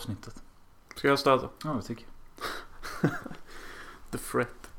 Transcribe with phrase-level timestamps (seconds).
[0.00, 0.42] avsnittet.
[0.96, 1.48] Ska jag starta?
[1.64, 2.04] Ja, det tycker
[3.02, 3.10] jag.
[4.10, 4.70] The Threat.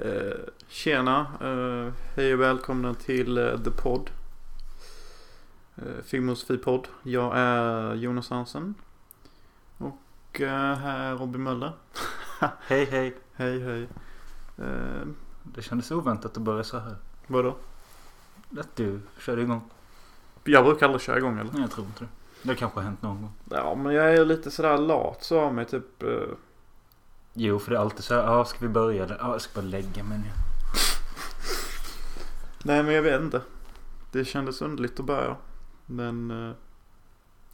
[0.00, 1.26] Uh, tjena.
[1.42, 4.10] Uh, hej och välkomna till uh, The Pod.
[5.78, 6.88] Uh, Filmosofi-podd.
[7.02, 8.74] Jag är Jonas Hansen.
[9.78, 11.72] Och uh, här är Robin Möller.
[12.60, 13.16] Hej, hej.
[13.34, 13.88] Hej hej.
[14.58, 15.06] Uh,
[15.44, 16.96] Det kändes oväntat att börja så här.
[17.26, 17.56] vadå?
[18.58, 19.70] Att du körde igång.
[20.44, 21.52] Jag brukar aldrig köra igång eller?
[21.52, 22.10] Nej, jag tror inte det.
[22.42, 23.32] Det kanske har hänt någon gång.
[23.50, 26.02] Ja men jag är lite sådär lat så av mig typ.
[26.02, 26.34] Uh,
[27.38, 28.22] Jo, för det är alltid så här.
[28.22, 29.06] Ja, ska vi börja?
[29.08, 30.32] Ja, jag ska bara lägga mig ner.
[32.64, 33.42] nej men jag vet inte.
[34.12, 35.36] Det kändes underligt att börja.
[35.86, 36.54] Men uh,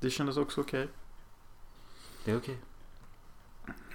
[0.00, 0.88] det kändes också okej.
[2.24, 2.58] Det är okej.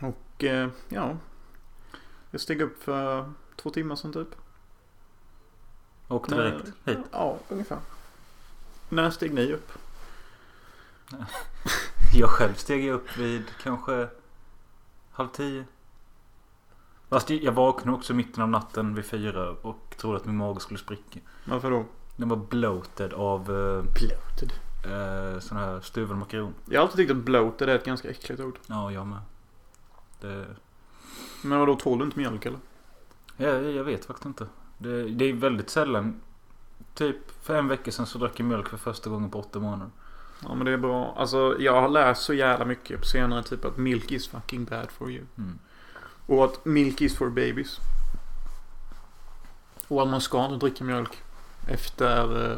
[0.02, 1.18] Och eh, ja.
[2.32, 4.36] Jag steg upp för två timmar sedan typ.
[6.08, 6.98] Och direkt hit.
[7.12, 7.80] Ja, ungefär.
[8.90, 9.72] När steg ni upp?
[12.14, 14.08] Jag själv steg jag upp vid kanske
[15.12, 15.66] halv tio.
[17.10, 20.80] Fast jag vaknade också mitten av natten vid fyra och trodde att min mage skulle
[20.80, 21.20] spricka.
[21.46, 21.86] Varför då?
[22.16, 24.54] Den var bloated av uh, Bloated.
[24.86, 26.54] uh, sån här stuvad makaron.
[26.66, 28.60] Jag har alltid tyckt att bloated är ett ganska äckligt ord.
[28.68, 29.20] Ja, jag med.
[30.22, 30.46] Det,
[31.42, 32.60] Men vadå, tål du inte mjölk eller?
[33.38, 34.48] jag, jag vet faktiskt inte.
[34.78, 36.22] Det, det är väldigt sällan.
[36.94, 39.90] Typ för en vecka sedan så drack jag mjölk för första gången på åtta månader.
[40.40, 41.14] Ja men det är bra.
[41.18, 44.92] Alltså jag har läst så jävla mycket på senare typ att milk is fucking bad
[44.92, 45.24] for you.
[45.38, 45.60] Mm.
[46.26, 47.80] Och att milk is for babies.
[49.88, 51.18] Och att man ska inte dricka mjölk.
[51.68, 52.52] Efter...
[52.52, 52.58] Eh,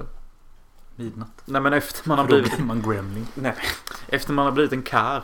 [0.95, 1.41] Midnatt.
[1.45, 2.55] nej men efter man har då blivit...
[2.55, 3.27] blir man gremling.
[3.33, 3.55] Nej.
[4.07, 5.23] Efter man har blivit en kar.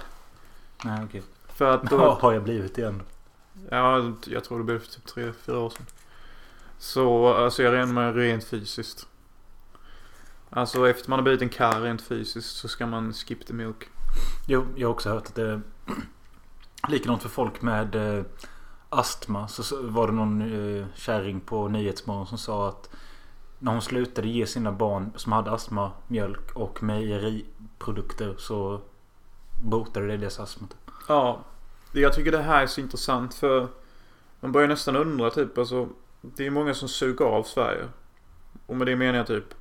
[0.84, 1.24] Nej okej.
[1.48, 2.12] För att då...
[2.12, 3.02] Har jag blivit igen?
[3.70, 5.86] Ja, jag tror det blev för typ tre, fyra år sedan.
[6.78, 9.08] Så alltså jag räknar med rent fysiskt.
[10.56, 13.90] Alltså efter man har blivit en karl rent fysiskt så ska man skip the milk.
[14.48, 15.62] Jo, jag har också hört att det är
[16.90, 18.26] likadant för folk med eh,
[18.90, 19.48] astma.
[19.48, 22.90] Så, var det någon eh, kärring på Nyhetsmorgon som sa att
[23.60, 28.82] när hon slutade ge sina barn som hade astma mjölk och mejeriprodukter så
[29.64, 30.68] botade det deras astma.
[30.68, 30.94] Typ.
[31.08, 31.44] Ja.
[31.92, 33.68] Jag tycker det här är så intressant för
[34.40, 35.90] man börjar nästan undra typ alltså.
[36.22, 37.88] Det är många som suger av Sverige.
[38.66, 39.54] Och med det menar jag typ.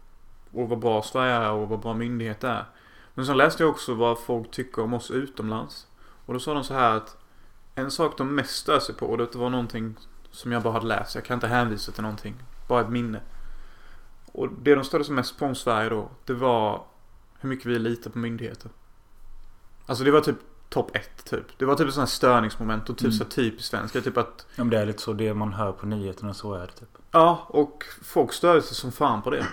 [0.55, 2.65] Och vad bra Sverige är och vad bra myndighet är.
[3.15, 5.87] Men sen läste jag också vad folk tycker om oss utomlands.
[6.27, 7.17] Och då sa de så här att
[7.75, 9.95] en sak de mest stör sig på, och det var någonting
[10.31, 11.15] som jag bara hade läst.
[11.15, 12.35] Jag kan inte hänvisa till någonting.
[12.69, 13.21] Bara ett minne.
[14.33, 16.85] Och det de störde sig mest på om Sverige då, det var
[17.41, 18.71] hur mycket vi litar på myndigheter.
[19.87, 20.37] Alltså det var typ
[20.69, 21.59] topp ett typ.
[21.59, 23.13] Det var typ ett sånt här störningsmoment och typ Mm.
[23.19, 24.01] så typiskt svenska.
[24.01, 26.61] Typ att Ja, men det är lite så det man hör på nyheterna så är
[26.67, 26.89] det typ.
[27.11, 29.47] Ja, och folk störde sig som fan på det.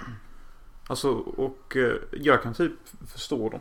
[0.92, 2.72] Alltså, och eh, jag kan typ
[3.14, 3.60] förstå dem.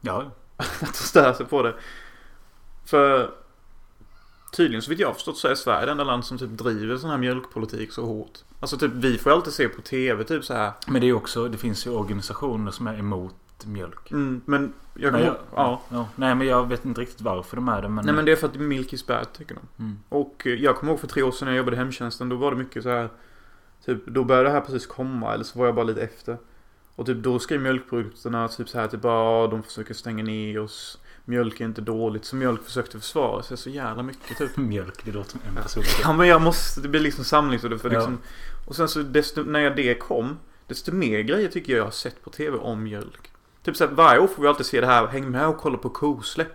[0.00, 1.74] Ja, Att de stör sig på det.
[2.84, 3.30] För
[4.52, 6.96] tydligen så vitt jag har förstått så är Sverige det enda land som typ driver
[6.96, 8.38] sån här mjölkpolitik så hårt.
[8.60, 10.72] Alltså typ vi får ju alltid se på TV typ så här.
[10.86, 13.34] men det är ju också, det finns ju organisationer som är emot
[13.64, 14.10] mjölk.
[14.10, 15.80] Mm, men jag Nej, kommer ihåg- ja.
[15.88, 16.08] ja.
[16.16, 18.04] Nej men jag vet inte riktigt varför de är det men...
[18.06, 19.84] Nej men det är för att milk is bad tycker de.
[19.84, 19.98] mm.
[20.08, 22.28] Och eh, jag kommer ihåg för tre år sedan när jag jobbade i hemtjänsten.
[22.28, 23.08] Då var det mycket så här.
[23.88, 25.34] Typ, då började det här precis komma.
[25.34, 26.36] Eller så var jag bara lite efter.
[26.94, 28.86] Och typ då skrev mjölkprodukterna typ så här.
[28.88, 30.98] Typ bara, "Ja, de försöker stänga ner oss.
[31.24, 32.24] Mjölk är inte dåligt.
[32.24, 34.56] Så mjölk försökte försvara sig så jävla mycket typ.
[34.56, 35.82] Mjölk, det låter som en person.
[36.02, 37.98] Ja men jag måste, det blir liksom samlingsord för Ja.
[37.98, 38.18] liksom.
[38.68, 40.38] Och sen så desto, när jag det kom.
[40.66, 43.32] Desto mer grejer tycker jag jag har sett på TV om mjölk.
[43.62, 45.06] Typ så här, varje år får vi alltid se det här.
[45.06, 46.52] Häng med och kolla på kosläpp.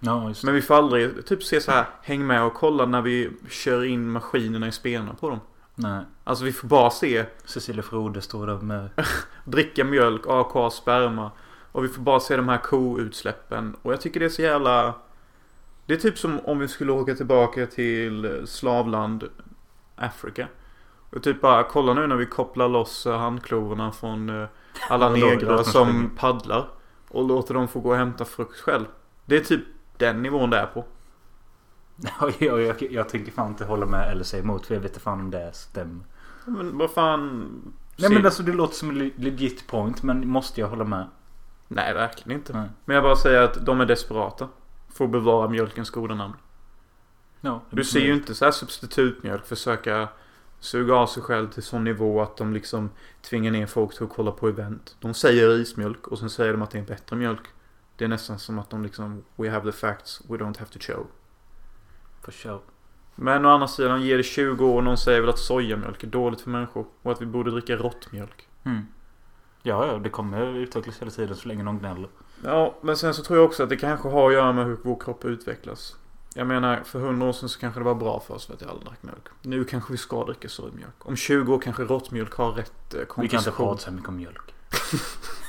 [0.00, 0.32] Ja.
[0.44, 1.86] Men vi får aldrig typ se så här.
[2.02, 5.40] Häng med och kolla när vi kör in maskinerna i spelarna på dem.
[5.78, 6.04] Nej.
[6.24, 8.88] Alltså vi får bara se Cecilia Frode står där med...
[9.44, 11.30] dricka mjölk, AK, sperma.
[11.72, 13.76] Och vi får bara se de här koutsläppen.
[13.82, 14.94] Och jag tycker det är så jävla...
[15.86, 19.24] Det är typ som om vi skulle åka tillbaka till slavland
[19.96, 20.48] Afrika.
[21.10, 24.48] Och typ bara kolla nu när vi kopplar loss eh, handklovarna från eh,
[24.90, 26.68] alla dem som paddlar.
[27.08, 28.84] Och låter dem få gå och hämta frukt själv.
[29.24, 29.64] Det är typ
[29.96, 30.84] den nivån det är på.
[32.20, 34.90] Ja, jag, jag, jag tänker fan inte hålla med eller säga emot för jag vet
[34.90, 36.04] inte fan om det stämmer.
[36.46, 37.48] Men vad fan.
[37.96, 41.06] Nej men alltså det låter som en le- legit point men måste jag hålla med?
[41.68, 42.52] Nej, verkligen inte.
[42.52, 42.68] Nej.
[42.84, 44.48] Men jag bara säger att de är desperata.
[44.88, 46.34] För att bevara mjölkens goda namn.
[47.40, 47.62] Ja.
[47.70, 50.08] Du ser ju inte så här substitutmjölk försöka
[50.60, 52.90] suga av sig själv till sån nivå att de liksom
[53.22, 54.96] tvingar ner folk till att kolla på event.
[55.00, 57.42] De säger rismjölk och sen säger de att det är en bättre mjölk.
[57.96, 60.78] Det är nästan som att de liksom We have the facts, we don't have to
[60.80, 61.06] show.
[62.28, 62.58] För sure.
[63.14, 66.06] Men å andra sidan, ger det 20 år och någon säger väl att sojamjölk är
[66.06, 66.86] dåligt för människor.
[67.02, 68.48] Och att vi borde dricka råttmjölk.
[68.64, 68.86] Mm.
[69.62, 72.08] Ja, ja, det kommer utvecklas hela tiden så länge någon gnäller.
[72.44, 74.78] Ja, men sen så tror jag också att det kanske har att göra med hur
[74.82, 75.96] vår kropp utvecklas.
[76.34, 78.62] Jag menar, för hundra år sedan så kanske det var bra för oss för att
[78.62, 79.28] vi aldrig drack mjölk.
[79.42, 80.94] Nu kanske vi ska dricka sojamjölk.
[80.98, 84.16] Om 20 år kanske råttmjölk har rätt eh, Vi kan inte prata så mycket om
[84.16, 84.54] mjölk.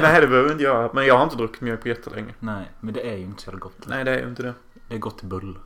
[0.00, 0.90] Nej, det behöver inte göra.
[0.92, 2.34] Men jag har inte druckit mjölk på jättelänge.
[2.38, 3.86] Nej, men det är ju inte så jävla gott.
[3.86, 4.54] Nej, det är ju inte det.
[4.88, 5.58] Det är gott till bull.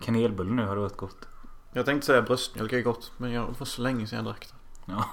[0.00, 1.28] Kanelbulle nu har det varit gott.
[1.72, 3.12] Jag tänkte säga bröstmjölk är gott.
[3.16, 4.92] Men jag, var så länge sedan jag drack det.
[4.92, 5.04] Ja.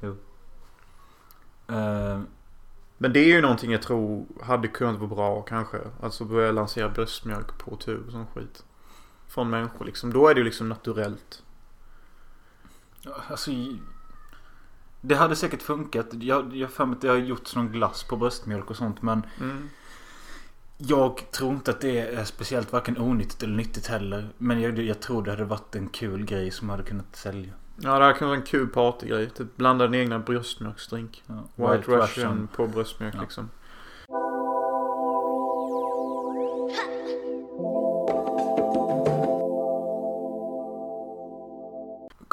[0.00, 0.16] jo.
[1.74, 2.20] Eh,
[2.98, 5.80] Men det är ju någonting jag tror hade kunnat vara bra kanske.
[6.02, 8.64] Alltså börja lansera bröstmjölk på tub och sån skit.
[9.28, 10.12] Från människor liksom.
[10.12, 11.42] Då är det ju liksom naturellt.
[13.28, 13.50] Alltså,
[15.06, 16.06] det hade säkert funkat.
[16.12, 19.02] Jag jag har för mig att det har gjorts någon glass på bröstmjölk och sånt.
[19.02, 19.68] Men Mm.
[20.78, 24.28] jag tror inte att det är speciellt varken onyttigt eller nyttigt heller.
[24.38, 27.52] Men jag, jag tror det hade varit en kul grej som hade kunnat sälja.
[27.76, 29.30] Ja, det här kan vara en kul partygrej.
[29.30, 31.22] Typ blanda din egna bröstmjölksdrink.
[31.26, 31.44] Ja.
[31.72, 33.20] White, Russian, på bröstmjölk Ja.
[33.20, 33.50] liksom.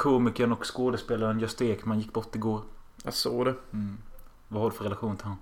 [0.01, 2.61] Komikern och skådespelaren Gösta Ekman gick bort igår.
[3.03, 3.55] Jag såg det.
[3.73, 3.97] Mm.
[4.47, 5.37] Vad har du för relation till han?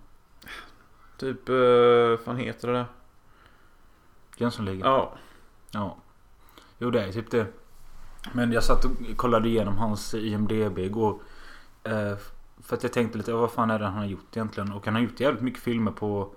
[1.18, 2.86] Typ, uh, fan heter det där?
[4.38, 4.92] Jönssonligan?
[4.92, 5.14] Ja.
[5.72, 5.98] Ja.
[6.78, 7.48] Jo det är typ det.
[8.34, 11.20] Men jag satt och kollade igenom hans IMDB igår.
[11.84, 12.18] Eh,
[12.64, 14.72] för att jag tänkte lite, vad fan är det han har gjort egentligen?
[14.72, 16.34] Och han har gjort jävligt mycket filmer på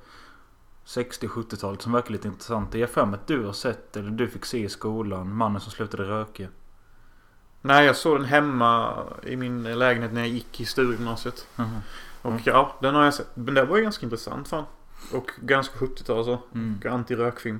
[0.87, 2.79] 60-70-talet som verkar lite intressanta.
[2.79, 5.73] Jag för mig att du har sett, eller du fick se i skolan, Mannen som
[5.73, 6.49] slutade röka.
[7.63, 11.47] Nej, jag såg den hemma i min lägenhet när jag gick i studiegymnasiet.
[12.23, 12.43] Och Mm.
[12.45, 13.37] ja, den har jag sett.
[13.37, 14.65] Men det var ju ganska intressant fan.
[15.13, 16.39] Och ganska 70-tal alltså.
[16.55, 16.79] Mm.
[16.79, 17.59] Och anti-rökfilm.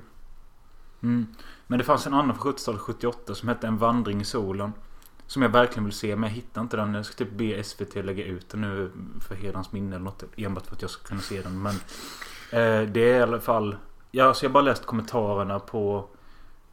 [1.03, 1.27] Mm.
[1.67, 4.73] Men det fanns en annan från 70-talet, 78, som hette En vandring i solen.
[5.27, 6.93] Som jag verkligen vill se, men jag hittar inte den.
[6.93, 10.23] Jag ska typ be SVT lägga ut den nu för hedrans minne eller något.
[10.37, 11.61] Enbart för att jag ska kunna se den.
[11.61, 11.75] Men
[12.51, 13.77] eh, det är i alla fall...
[14.11, 16.07] Ja, så jag har bara läst kommentarerna på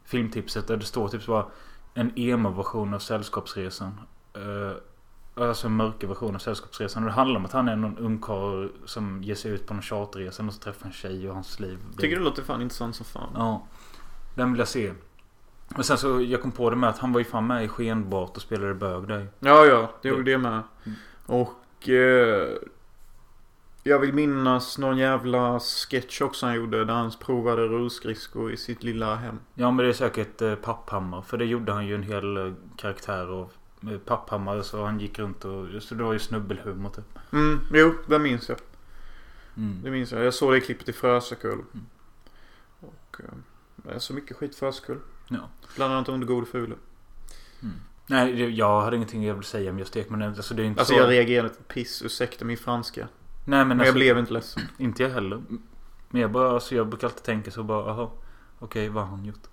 [0.05, 0.67] filmtipset.
[0.67, 1.45] Där det står typ så bara
[1.93, 3.99] en emo-version av Sällskapsresan.
[4.33, 7.03] Eh, alltså en mörker version av Sällskapsresan.
[7.03, 9.83] Och det handlar om att han är någon ungkarl som ger sig ut på någon
[9.83, 10.43] charterresa.
[10.43, 13.05] Och så träffar en tjej och hans liv blir- Tycker det låter fan intressant som
[13.05, 13.29] fan.
[13.35, 13.61] Ja.
[14.35, 14.93] Den vill jag se.
[15.75, 17.67] Men sen så jag kom på det med att han var ju fan med i
[17.67, 19.27] Skenbart och spelade bög där.
[19.39, 19.91] Ja, ja.
[20.01, 20.61] Det gjorde det med.
[20.85, 20.97] Mm.
[21.25, 21.89] Och...
[21.89, 22.57] Eh,
[23.83, 26.85] jag vill minnas någon jävla sketch också han gjorde.
[26.85, 29.39] Där han provade rullskridskor i sitt lilla hem.
[29.53, 31.21] Ja men det är säkert eh, Papphammar.
[31.21, 33.51] För det gjorde han ju en hel eh, karaktär av.
[33.79, 35.83] Med Papphammar så han gick runt och...
[35.83, 37.33] Så det var ju snubbelhumor typ.
[37.33, 38.57] Mm, jo, det minns jag.
[39.57, 39.81] Mm.
[39.83, 40.25] Det minns jag.
[40.25, 41.63] Jag såg det i klippet i Frösakull.
[42.79, 43.21] Och...
[43.89, 44.99] Eh, såg mycket skit Frösakull.
[45.27, 45.49] Ja.
[45.75, 46.75] Bland annat under God Fule.
[47.61, 47.75] Mm.
[48.07, 50.21] Nej det, jag hade ingenting jag vill säga om just Ekman.
[50.21, 50.99] Alltså det är inte Alltså så...
[50.99, 52.01] jag reagerade piss.
[52.01, 53.07] Ursäkta min franska.
[53.45, 54.63] Nej men, Men alltså, jag blev inte ledsen.
[54.77, 55.41] Inte jag heller.
[56.09, 56.51] Men jag bara...
[56.51, 57.91] Alltså jag brukar alltid tänka så bara...
[57.91, 58.11] Aha.
[58.59, 59.47] Okej vad har han gjort?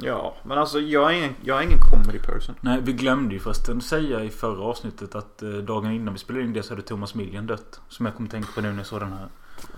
[0.00, 2.54] Ja, men alltså jag är ingen, jag är ingen comedy person.
[2.60, 6.44] Nej, vi glömde ju förresten säga i förra avsnittet att eh, dagen innan vi spelade
[6.44, 7.80] in det så hade Thomas Million dött.
[7.88, 9.28] Som jag kommer tänka på nu när jag såg den här.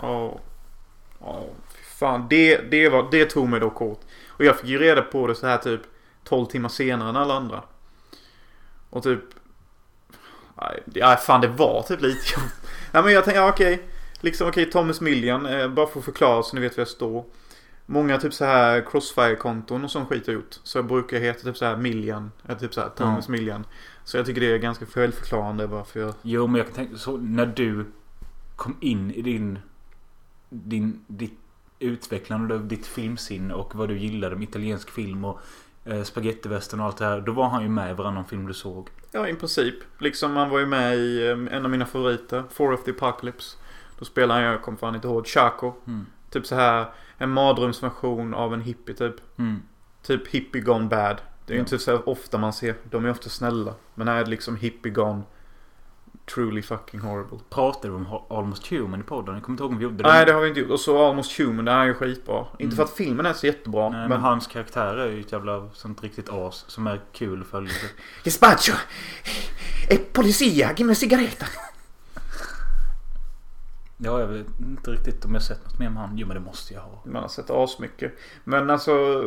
[0.03, 0.41] Ja.
[1.21, 2.27] Ja, fy fan.
[2.31, 4.01] Det, det, var, det tog mig dock hårt.
[4.29, 5.81] Och jag fick ju reda på det så här typ
[6.25, 7.63] 12 timmar senare än alla andra.
[8.91, 9.21] Och typ...
[10.87, 12.41] Nej, fan det var typ lite
[12.93, 13.83] Ja men jag tänkte, ja, okej.
[14.21, 15.47] Liksom okej, Thomas Million.
[15.47, 17.25] Eh, bara för att förklara så ni vet var jag står.
[17.87, 20.59] Många typ så här Crossfire-konton och sån skit har gjort.
[20.63, 22.33] Så jag brukar heta typ så här Million.
[22.47, 23.67] Eller typ så här Thomas Million.
[24.05, 26.15] Så jag tycker det är ganska självförklarande varför jag...
[26.23, 27.87] Jo, men jag kan tänka så när du
[28.57, 29.59] kom in i din...
[30.49, 31.05] Din...
[31.07, 31.41] Ditt
[31.81, 35.41] utvecklande av ditt filmsinne och vad du gillade med italiensk film och
[35.85, 37.21] eh, spagettivästern och allt det här.
[37.21, 38.89] Då var han ju med i varannan film du såg.
[39.13, 39.75] Ja, i princip.
[39.99, 43.57] Liksom han var ju med i eh, en av mina favoriter, Four of the Apocalypse.
[43.99, 45.73] Då spelar han, jag kommer fan inte ihåg, Chaco.
[45.87, 46.07] Mm.
[46.31, 46.87] Typ så här
[47.19, 49.15] en mardrömsversion av en hippie typ.
[49.39, 49.63] Mm.
[50.03, 51.17] Typ hippie gone bad.
[51.47, 51.61] Det är Ja.
[51.61, 52.75] inte så ofta man ser.
[52.91, 53.75] De är ofta snälla.
[53.95, 55.23] Men här är det liksom hippie gone
[56.35, 57.39] truly fucking horrible.
[57.51, 59.35] Pratade vi om Almost Human i podden?
[59.35, 60.09] Jag kommer inte ihåg om vi gjorde det.
[60.09, 60.71] Nej det har vi inte gjort.
[60.71, 62.47] Och så Almost Human, det här är ju skitbra.
[62.53, 62.77] Inte Mm.
[62.77, 63.89] för att filmen är så jättebra.
[63.89, 64.21] Nej, men, men...
[64.21, 67.73] hans karaktär är ju ett jävla sånt riktigt as som är kul att följa.
[68.25, 68.73] Gazpacho!
[69.91, 71.47] E polizia, gimme cigaretta!
[74.03, 76.19] Ja, jag vet inte riktigt om jag sett något mer med han.
[76.19, 77.03] Jo, men det måste jag ha.
[77.05, 78.13] Man har sett asmycket.
[78.45, 79.23] Men alltså...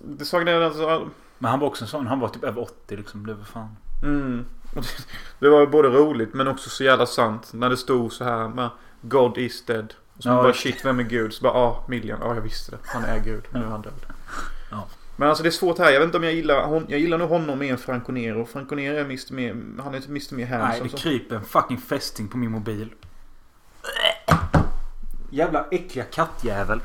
[0.00, 1.08] Det saken är alltså...
[1.38, 2.06] Men han var också en sån.
[2.06, 3.26] Han var typ över 80 liksom.
[3.26, 3.76] Det var fan.
[4.02, 4.44] Mm.
[5.38, 7.52] Det var både roligt men också så jävla sant.
[7.52, 8.70] När det stod så här med
[9.02, 9.94] God is dead.
[10.16, 11.32] Och så Ja, bara shit vem är Gud?
[11.32, 12.18] Så bara ah, Million.
[12.22, 12.78] Ja jag visste det.
[12.84, 13.44] Han är Gud.
[13.50, 13.92] Nu är han död.
[14.70, 14.86] Ja.
[15.16, 15.90] Men alltså det är svårt här.
[15.90, 18.46] Jag vet inte om jag gillar hon, Jag gillar nog honom mer än Franco Nero.
[18.46, 19.32] Franco Nero är Mr.
[19.32, 20.34] Mer, han är typ Mr.
[20.34, 20.88] Mer Nej, handsome.
[20.88, 22.92] det kryper en fucking fästing på min mobil.
[25.30, 26.80] Jävla äckliga kattjävel.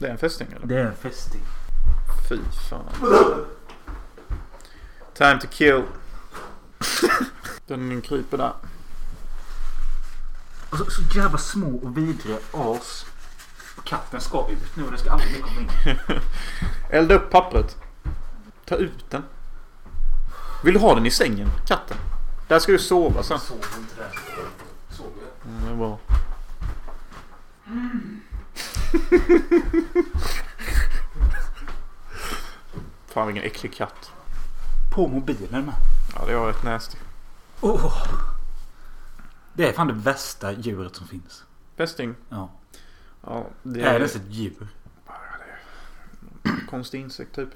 [0.00, 0.66] Det är en fästing eller?
[0.66, 1.40] Det är en fästing.
[2.28, 2.38] Fy
[2.70, 2.84] fan.
[5.14, 5.82] Time to kill.
[7.66, 8.52] Den kryper där.
[10.70, 13.06] Och så, så jävla små och vidriga as.
[13.76, 15.68] Och katten ska ut nu och den ska aldrig mer komma in.
[16.90, 17.76] Elda upp pappret.
[18.64, 19.22] Ta ut den.
[20.64, 21.50] Vill du ha den i sängen?
[21.66, 21.96] Katten?
[22.48, 23.34] Där ska du sova sen.
[23.34, 24.10] Jag såg inte det.
[24.94, 25.52] Såg jag?
[25.52, 25.98] Mm, det är bra.
[33.06, 34.10] Fan vilken äcklig katt.
[34.94, 35.74] På mobilen med.
[36.18, 36.98] Ja det var rätt nasty.
[37.60, 38.06] Oh.
[39.52, 41.44] Det är fan det värsta djuret som finns.
[41.76, 42.14] Fästing.
[42.28, 42.50] Ja.
[43.22, 44.68] Ja det Det är ens ett djur.
[46.70, 47.48] konstig insekt typ.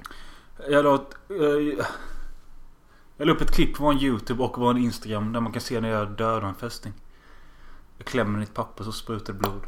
[0.69, 1.87] Jag la, ett, eh,
[3.17, 5.81] jag la upp ett klipp på vår YouTube och vår Instagram där man kan se
[5.81, 6.93] när jag dödar en fästing.
[7.99, 9.63] Jag klämmer den i ett papper så sprutar det blod.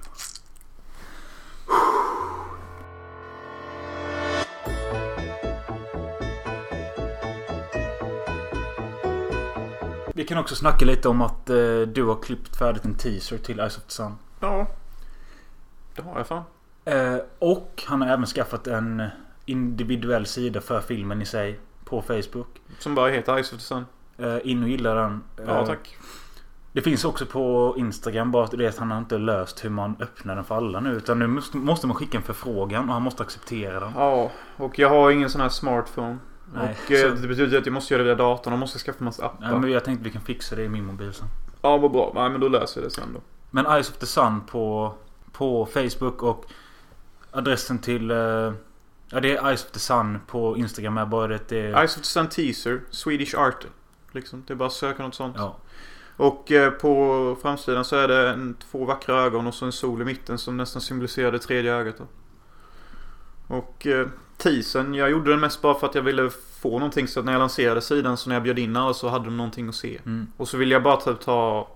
[10.24, 13.60] Vi kan också snacka lite om att eh, du har klippt färdigt en teaser till
[13.60, 14.12] Eyes of the Sun.
[14.40, 14.66] Ja.
[15.94, 16.42] Det har jag fan.
[16.84, 19.02] Eh, och han har även skaffat en
[19.46, 21.60] individuell sida för filmen i sig.
[21.84, 22.46] På Facebook.
[22.78, 23.86] Som bara heter Ice of the Sun.
[24.18, 25.22] Eh, in och gilla den.
[25.38, 25.96] Eh, Ja tack.
[26.72, 28.30] Det finns också på Instagram.
[28.30, 30.92] Bara det att han har inte löst hur man öppnar den för alla nu.
[30.92, 33.92] Utan nu måste, måste man skicka en förfrågan och han måste acceptera den.
[33.96, 36.18] Ja, och jag har ingen sån här smartphone.
[36.54, 38.78] Nej, och eh, så- det betyder att jag måste göra det via datorn och måste
[38.78, 39.50] skaffa massa appar.
[39.50, 41.26] Nej, men jag tänkte att vi kan fixa det i min mobil sen.
[41.62, 42.12] Ja, vad bra.
[42.14, 43.20] Nej, men då löser jag det sen då.
[43.50, 44.94] Men Eyes of the Sun på,
[45.32, 46.44] på Facebook och
[47.30, 48.10] adressen till...
[48.10, 51.52] Eh, ja, det är Eyes of the Sun på Instagram är bara det.
[51.52, 53.66] är, Ice of the Sun Teaser, Swedish Art.
[54.12, 55.36] Liksom, det är bara att söka något sånt.
[55.38, 55.56] ja.
[56.16, 60.02] Och eh, på framsidan så är det en, två vackra ögon och så en sol
[60.02, 61.94] i mitten som nästan symboliserar det tredje ögat.
[61.98, 62.04] Då.
[63.46, 67.20] Och eh, teasern, jag gjorde den mest bara för att jag ville få någonting så
[67.20, 69.68] att när jag lanserade sidan så när jag bjöd in alla så hade de någonting
[69.68, 69.98] att se.
[70.06, 70.26] Mm.
[70.36, 71.68] Och så vill jag bara typ ta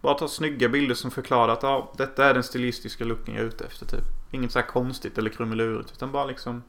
[0.00, 3.48] Bara ta snygga bilder som förklarar att ja, detta är den stilistiska looken jag är
[3.48, 4.04] ute efter typ.
[4.30, 6.62] Inget så här konstigt eller krumelurigt utan bara liksom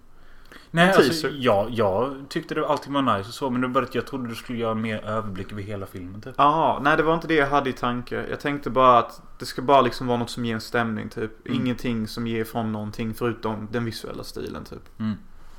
[0.71, 3.49] Nej, alltså, ja, jag tyckte det alltid var nice och så.
[3.49, 6.21] Men det var bara att jag trodde du skulle göra mer överblick över hela filmen
[6.21, 6.35] typ.
[6.37, 8.25] Jaha, nej det var inte det jag hade i tanke.
[8.29, 11.47] Jag tänkte bara att det ska bara liksom vara något som ger en stämning typ.
[11.47, 11.61] Mm.
[11.61, 14.99] Ingenting som ger från någonting förutom den visuella stilen typ.
[14.99, 15.17] Mm.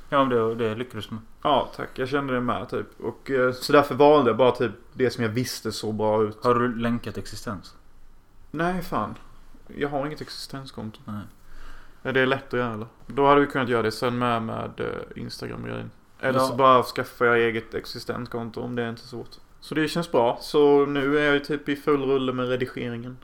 [0.09, 1.19] Ja, det, det lyckades med.
[1.43, 2.99] Ja tack, jag kände det med typ.
[2.99, 6.43] Och eh, så därför valde jag bara typ det som jag visste så bra ut.
[6.43, 7.75] Har du länkat existens?
[8.51, 9.15] Nej fan.
[9.67, 10.99] Jag har inget existenskonto.
[11.05, 11.23] Nej.
[12.03, 12.87] Är det lätt att göra eller?
[13.07, 15.91] Då hade vi kunnat göra det sen med med eh, Instagram-grejen.
[16.19, 16.45] Eller Ja.
[16.47, 19.29] så bara skaffar jag eget existenskonto om det är inte så svårt.
[19.59, 20.37] Så det känns bra.
[20.41, 23.17] Så nu är jag ju typ i full rulle med redigeringen.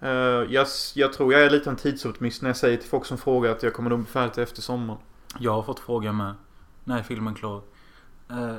[0.00, 3.18] Eh, jag, jag tror jag är lite en tidsoptimist när jag säger till folk som
[3.18, 5.00] frågar att jag kommer nog bli färdig till efter sommaren.
[5.38, 6.34] Jag har fått frågan med.
[6.84, 7.60] När är filmen klar?
[8.30, 8.54] Eh,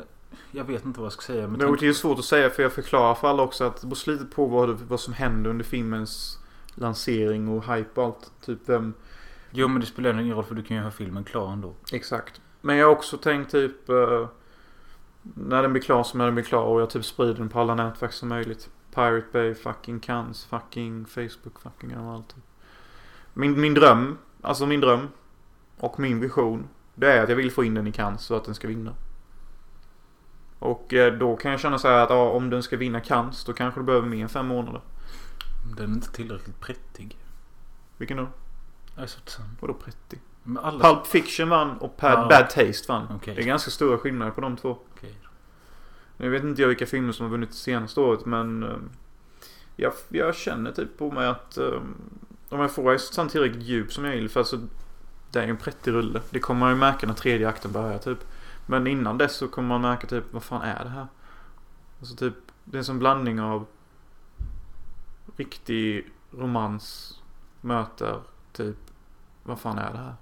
[0.51, 1.41] jag vet inte vad jag ska säga.
[1.41, 3.81] Men Men tänk, det är svårt att säga för jag förklarar för alla också att
[3.81, 6.39] det beror lite på vad, vad som händer under filmens
[6.75, 8.31] lansering och hype och allt.
[8.45, 8.93] Typ vem,
[9.55, 11.73] jo men det spelar ingen roll för du kan ju ha filmen klar ändå.
[11.91, 12.41] Exakt.
[12.61, 14.27] Men jag har också tänkt typ eh,
[15.21, 17.59] när den blir klar så när den blir klar och jag typ sprider den på
[17.59, 18.69] alla nätverk som möjligt.
[18.93, 22.35] Pirate Bay, fucking Cannes, fucking Facebook, fucking överallt.
[23.33, 25.07] Min, min dröm, alltså min dröm
[25.77, 28.45] och min vision det är att jag vill få in den i Cannes så att
[28.45, 28.93] den ska vinna.
[30.59, 33.45] Och eh, då kan jag känna så här att ja, om den ska vinna Cannes
[33.45, 34.81] då kanske det behöver mer än fem månader.
[35.77, 37.17] Den är inte tillräckligt prettig.
[37.97, 38.27] Vilken då?
[39.59, 40.21] Vadå prettig?
[40.43, 40.93] Men alla...
[40.93, 42.27] Pulp Fiction vann och Bad, Ja.
[42.29, 43.07] Bad Taste vann.
[43.15, 43.35] Okej.
[43.35, 44.77] Det är ganska stora skillnader på de två.
[44.95, 45.15] Okej.
[46.17, 48.77] Nu vet inte jag vilka filmer som har vunnit det senaste året men eh,
[49.75, 51.81] jag, jag känner typ på mig att eh,
[52.49, 54.59] om jag får Ice tillräckligt djup som jag vill för alltså
[55.31, 56.21] det är ju en prättig rulle.
[56.29, 58.19] Det kommer man ju märka när tredje akten börjar typ.
[58.65, 61.07] Men innan dess så kommer man märka typ vad fan är det här?
[61.99, 63.65] Alltså typ det är sån blandning av
[65.35, 67.15] riktig romans
[67.61, 68.21] möter
[68.55, 68.77] typ
[69.43, 70.13] vad fan är det här?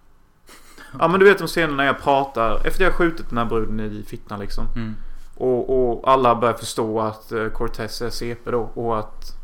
[1.00, 3.46] Ja men du vet de scenerna när jag pratar efter jag har skjutit den här
[3.46, 4.66] bruden i fittan liksom.
[4.76, 4.96] Mm.
[5.36, 9.38] Och, och alla börjar förstå att eh, Cortez är CP då och att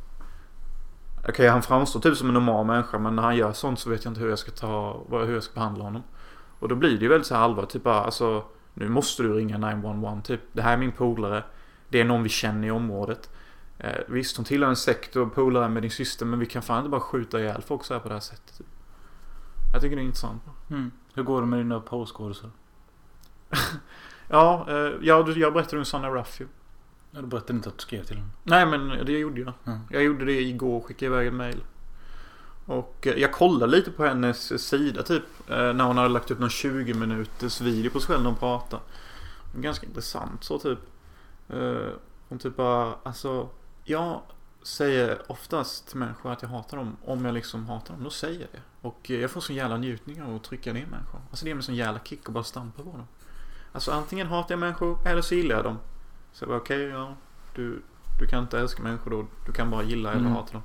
[1.27, 4.05] Okej han framstår typ som en normal människa men när han gör sånt så vet
[4.05, 6.03] jag inte hur jag ska ta Hur jag ska behandla honom.
[6.59, 7.69] Och då blir det ju väldigt så här allvarligt.
[7.69, 8.43] Typ bara alltså
[8.73, 10.41] Nu måste du ringa 911 typ.
[10.51, 11.43] Det här är min polare.
[11.89, 13.29] Det är någon vi känner i området.
[13.77, 16.77] Eh, visst hon tillhör en sekt och polare med din syster men vi kan fan
[16.77, 18.57] inte bara skjuta ihjäl folk så här på det här sättet.
[18.57, 18.67] Typ.
[19.73, 20.41] Jag tycker det är intressant.
[20.69, 20.91] Mm.
[21.13, 22.49] Hur går det med dina porrskådisar?
[24.31, 26.47] Ja, eh, ja du- jag berättade om Sanna Ruff ju.
[27.11, 28.29] Ja, du berättade inte att du skrev till henne.
[28.43, 29.53] Nej men det gjorde jag.
[29.65, 29.79] Mm.
[29.89, 31.63] Jag gjorde det igår och skickade iväg en mail.
[32.65, 35.23] Och eh, jag kollade lite på hennes sida typ.
[35.49, 38.39] eh, När hon hade lagt upp någon 20 minuters video på sig själv när hon
[38.39, 38.81] pratade.
[39.55, 40.79] Ganska intressant så typ.
[41.49, 41.87] Eh,
[42.29, 43.49] Hon typ bara, alltså.
[43.83, 44.21] Jag
[44.63, 46.97] säger oftast till människor att jag hatar dem.
[47.05, 48.61] Om jag liksom hatar dem, då säger jag det.
[48.87, 51.19] Och jag får sån jävla njutning av att trycka ner människor.
[51.29, 53.07] Alltså det är en sån jävla kick att bara stampa på dem.
[53.71, 55.77] Alltså antingen hatar jag människor eller så gillar jag dem.
[56.31, 57.15] Så jag bara okej, ja.
[57.55, 57.81] Du,
[58.19, 59.27] du kan inte älska människor då.
[59.45, 60.33] Du kan bara gilla eller Mm.
[60.33, 60.61] hata dem.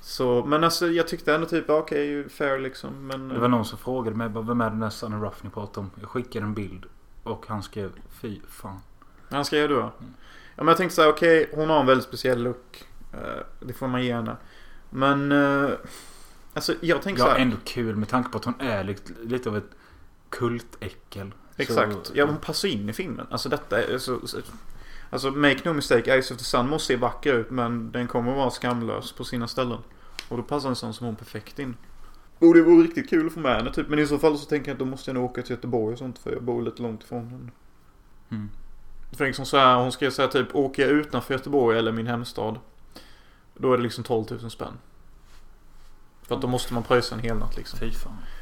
[0.00, 3.06] Så, men alltså jag tyckte ändå typ okej, fair liksom.
[3.06, 5.80] Men, Det var någon som frågade mig vem är den där Sunny Ruff ni pratar
[5.80, 5.90] om?
[6.00, 6.84] Jag skickade en bild.
[7.22, 8.80] Och han skrev fy fan.
[9.30, 9.90] Han skrev du va?
[10.00, 10.14] Mm.
[10.56, 12.84] Ja men jag tänkte såhär, okej hon har en väldigt speciell look.
[13.12, 14.36] Eh, det får man ge henne.
[14.90, 15.70] Men, uh,
[16.54, 17.38] alltså jag tänker Ja, såhär.
[17.40, 19.70] ändå kul med tanke på att hon är lite, lite av ett
[20.30, 21.34] kultäckel.
[21.56, 22.06] Exakt.
[22.06, 23.26] Så- Ja hon passar in i filmen.
[23.30, 24.38] Alltså detta är så, så
[25.10, 28.34] Alltså make no mistake, Eyes of the Sun måste se vacker ut men den kommer
[28.34, 29.78] vara skamlös på sina ställen.
[30.28, 31.76] Och då passar en sån som hon perfekt in.
[32.38, 33.88] Och det vore riktigt kul att få med henne typ.
[33.88, 35.92] Men i så fall så tänker jag att då måste jag nog åka till Göteborg
[35.92, 37.50] och sånt för jag bor lite långt ifrån henne.
[38.30, 38.50] Mm.
[39.12, 42.06] För liksom så här, hon skrev så här typ, åker jag utanför Göteborg eller min
[42.06, 42.58] hemstad.
[43.54, 44.72] Då är det liksom 12 000 spänn.
[46.22, 47.78] För att då måste man pröjsa en hel natt liksom.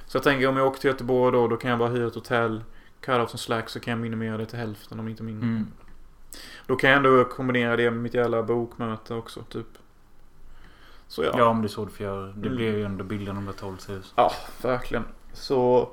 [0.07, 2.14] Så jag tänker om jag åker till Göteborg då, då kan jag bara hyra ett
[2.14, 2.64] hotell.
[3.00, 5.49] Cut off som slack så kan jag minimera det till hälften om inte mindre.
[5.49, 5.67] Mm.
[6.67, 9.67] Då kan jag ändå kombinera det med mitt jävla bokmöte också typ.
[11.09, 11.35] Så ja.
[11.38, 12.26] Ja, om det är så du får göra.
[12.26, 12.57] Det Mm.
[12.57, 14.02] blir ju ändå bilden om det 12 000.
[14.17, 15.05] Ja, verkligen.
[15.33, 15.90] Så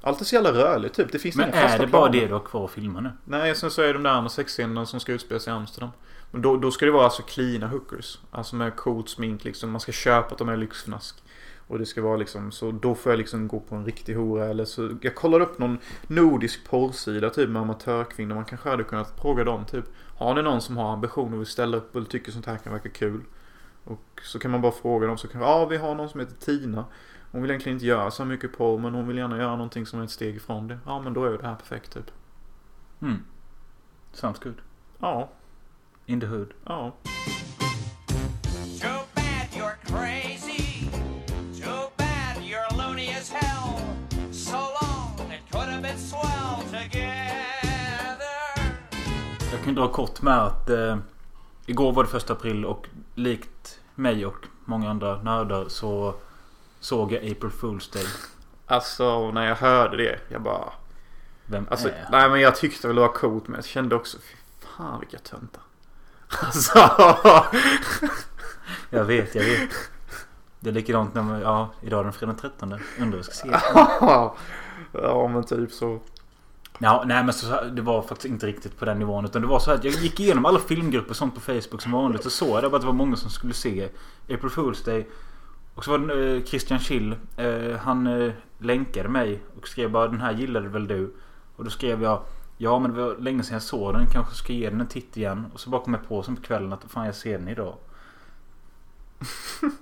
[0.00, 1.12] allt är så jävla rörligt typ.
[1.12, 2.20] Det finns Men inga är fasta det bara planer.
[2.20, 3.10] det du har kvar att filma nu?
[3.24, 5.90] Nej, sen så är det de där andra sexscenerna som ska utspela sig i Amsterdam.
[6.32, 8.18] Men då, då ska det vara alltså cleana hookers.
[8.30, 9.70] Alltså med coolt smink liksom.
[9.70, 11.22] Man ska köpa att de är lyxfnask.
[11.66, 14.44] Och det ska vara liksom, så då får jag liksom gå på en riktig hora
[14.44, 14.96] eller så.
[15.00, 18.34] Jag kollar upp någon nordisk porrsida typ med amatörkvinnor.
[18.34, 19.84] Man kanske hade kunnat fråga dem typ.
[20.18, 22.72] Har ni någon som har ambitioner och vill ställa upp och tycker sånt här kan
[22.72, 23.20] verka kul?
[23.84, 26.36] Och så kan man bara fråga dem så kan ja vi har någon som heter
[26.36, 26.84] Tina.
[27.30, 30.00] Hon vill egentligen inte göra så mycket porr men hon vill gärna göra någonting som
[30.00, 30.78] är ett steg ifrån det.
[30.86, 32.10] Ja men då är ju det här perfekt typ.
[33.00, 33.24] Mm.
[34.12, 34.60] Sounds good.
[34.98, 35.30] Ja,
[36.06, 36.54] In the hood.
[36.66, 36.92] ja.
[49.52, 50.98] Jag kan dra kort med att eh,
[51.66, 56.14] igår var det första april och likt mig och många andra nördar så
[56.80, 58.06] såg jag April Fool's Day.
[58.66, 60.72] Alltså när jag hörde det, jag bara...
[61.46, 64.18] Vem Alltså, är nej men jag tyckte väl det var coolt men jag kände också,
[64.18, 64.36] fy
[64.66, 65.62] fan vilka töntar.
[66.40, 66.78] Alltså.
[68.90, 69.70] Jag vet, jag vet.
[70.60, 72.72] Det är likadant när man, ja, idag är den fredag den 13.
[72.72, 73.48] Undrar vad jag ska se.
[75.02, 76.00] ja men typ så.
[76.78, 79.24] Ja, nej men så, det var faktiskt inte riktigt på den nivån.
[79.24, 81.92] Utan det var så att jag gick igenom alla filmgrupper och sånt på Facebook som
[81.92, 82.26] vanligt.
[82.26, 83.88] Och såg jag att det var många som skulle se
[84.24, 85.06] April Fool's Day.
[85.74, 87.16] Och så var det eh, Christian Schill.
[87.36, 91.14] Eh, han eh, länkade mig och skrev bara den här gillade väl du.
[91.56, 92.22] Och då skrev jag
[92.56, 94.06] Ja men det var länge sedan jag såg den.
[94.06, 95.46] Kanske ska ge den en titt igen.
[95.54, 97.74] Och så bara kom jag på sen på kvällen att fan jag ser den idag.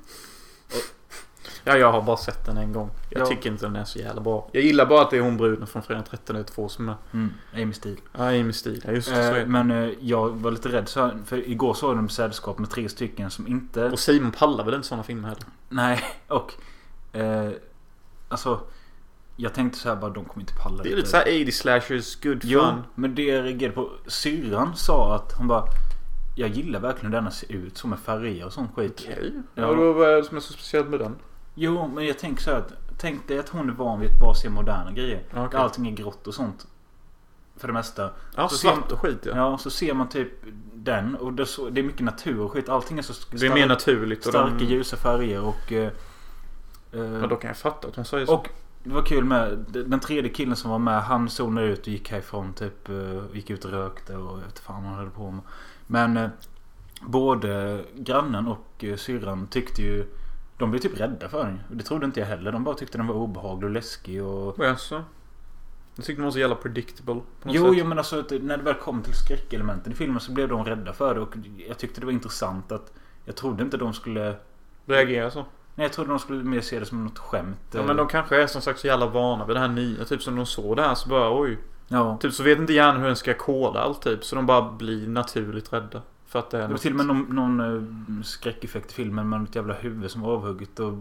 [1.64, 2.90] Ja jag har bara sett den en gång.
[3.10, 3.26] Jag Ja.
[3.26, 4.48] tycker inte den är så jävla bra.
[4.52, 6.94] Jag gillar bara att det är hon bruden från Fredag den 13 två som är.
[7.12, 7.96] Mm, Amy Steele.
[8.12, 8.80] Ja, Amy Steele.
[8.84, 9.16] Ja, just det.
[9.16, 12.70] Är Eh, men eh, jag var lite rädd så För igår såg de sällskap med
[12.70, 13.84] tre stycken som inte...
[13.90, 15.44] Och Simon pallar väl inte sådana filmer heller?
[15.68, 16.52] Nej, och...
[17.12, 17.50] Eh,
[18.28, 18.60] alltså...
[19.42, 22.20] Jag tänkte så här bara, de kommer inte palla Det är lite såhär 80 slashers,
[22.20, 22.82] good Jo, fun.
[22.94, 23.90] men det jag reagerade på...
[24.06, 25.64] Syrran sa att hon bara...
[26.36, 29.00] Jag gillar verkligen hur denna ser ut, så med färger och sån skit.
[29.04, 29.32] Okej.
[29.54, 29.62] Ja.
[29.62, 29.74] Ja.
[29.74, 31.16] då, vad är det som är så speciellt med den?
[31.54, 32.72] Jo, men jag tänker så här att...
[32.98, 35.22] Tänk dig att hon är van vid att bara se moderna grejer.
[35.30, 35.48] Okej.
[35.50, 36.66] Där allting är grått och sånt.
[37.56, 38.10] För det mesta.
[38.36, 39.36] Ja, Så svart och skit ja.
[39.36, 40.32] Ja, så ser man typ
[40.74, 42.68] den och det är, så, det är mycket natur och skit.
[42.68, 44.26] Allting är så Det är mer naturligt.
[44.26, 45.72] Och starka de, ljusa färger och...
[45.72, 45.92] Eh,
[46.90, 48.34] ja, då kan jag fatta att hon säger så.
[48.34, 48.48] och
[48.82, 51.02] det var kul med den tredje killen som var med.
[51.02, 52.88] Han zonade ut och gick härifrån typ.
[52.88, 55.42] eh, Gick ut och rökte och jag vet fan han höll på med.
[55.86, 56.28] Men eh,
[57.02, 60.06] både grannen och eh, syrran tyckte ju...
[60.58, 61.60] De blev typ rädda för den.
[61.70, 62.52] Det trodde inte jag heller.
[62.52, 64.58] De bara tyckte den var obehaglig och läskig och...
[64.58, 65.04] Jaså?
[65.96, 67.20] Jag tyckte den var så jävla predictable.
[67.44, 67.74] Jo, sätt.
[67.78, 70.92] jo men alltså när det väl kom till skräckelementen i filmen så blev de rädda
[70.92, 71.34] för det och
[71.68, 72.92] jag tyckte det var intressant att
[73.24, 74.36] jag trodde inte de skulle...
[74.86, 75.44] Reagera så.
[75.80, 77.58] Nej jag trodde de skulle mer se det som något skämt.
[77.72, 80.04] Ja men de kanske är som sagt så jävla vana vid det här nya.
[80.04, 81.58] Typ som de såg det här så bara oj.
[81.88, 82.18] Ja.
[82.20, 84.24] Typ så vet inte hjärnan hur den ska koda allt typ.
[84.24, 86.02] Så de bara blir naturligt rädda.
[86.26, 89.28] För att det är Det var till och med någon, någon eh, skräckeffekt i filmen
[89.28, 90.92] med något jävla huvud som var avhugget och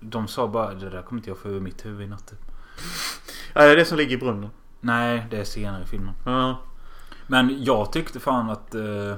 [0.00, 2.26] de sa bara det där kommer inte jag få ur mitt huvud i natt.
[2.30, 2.40] typ.
[3.54, 4.50] Ja, det är det som ligger i brunnen.
[4.80, 6.14] Nej, det är senare i filmen.
[6.26, 6.58] Ja.
[7.26, 8.74] Men jag tyckte fan att...
[8.74, 9.14] Eh,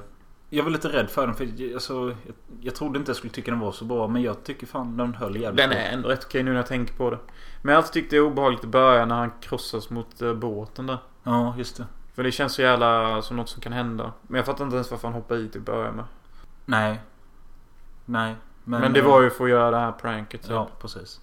[0.57, 1.37] jag var lite rädd för den.
[1.37, 1.95] För jag- alltså,
[2.27, 4.09] jag, jag trodde inte jag skulle tycka den var så bra.
[4.09, 6.67] Men jag tycker fan den höll jävligt Den är ändå rätt okej nu när jag
[6.67, 7.19] tänker på det.
[7.62, 10.35] Men jag har alltid tyckt det är obehagligt i början när han krossas mot eh,
[10.35, 10.99] båten där.
[11.23, 11.87] Ja, just det.
[12.15, 14.12] För det känns så jävla som något som kan hända.
[14.23, 16.05] Men jag fattar inte ens varför han hoppade i till att börja med.
[16.65, 17.01] Nej.
[18.05, 18.35] Nej.
[18.65, 20.45] Men, det eh, var ju för att göra det här pranket.
[20.45, 20.53] Så.
[20.53, 21.21] Ja, precis.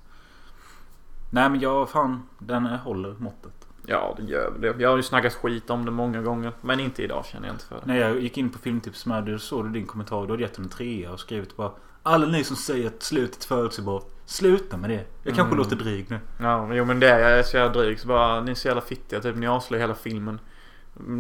[1.32, 2.30] Nej men jag fan.
[2.38, 3.59] Den håller måttet.
[3.90, 4.84] Ja, det gör väl det.
[4.84, 6.52] Jag har ju snackat skit om det många gånger.
[6.62, 7.82] Men inte idag känner jag inte för det.
[7.86, 10.26] När jag gick in på filmtips med dig såg du din kommentar.
[10.26, 11.72] Du hade gett den en trea och skrivit bara
[12.04, 14.06] Alla ni som säger att slutet är förutsägbart.
[14.26, 15.06] Sluta med det.
[15.24, 15.58] Jag kanske Mm.
[15.58, 16.20] låter dryg nu.
[16.40, 18.00] Ja, jo men det är jag är så jävla dryg.
[18.00, 19.20] Så bara, ni är så jävla fittiga.
[19.20, 20.40] Typ, ni avslöjar hela filmen.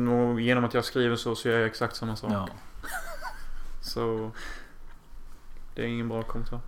[0.10, 2.32] Och genom att jag skriver så så gör jag exakt samma sak.
[2.34, 2.48] Ja.
[3.82, 4.32] Så...
[5.76, 6.60] Det är ingen bra kommentar.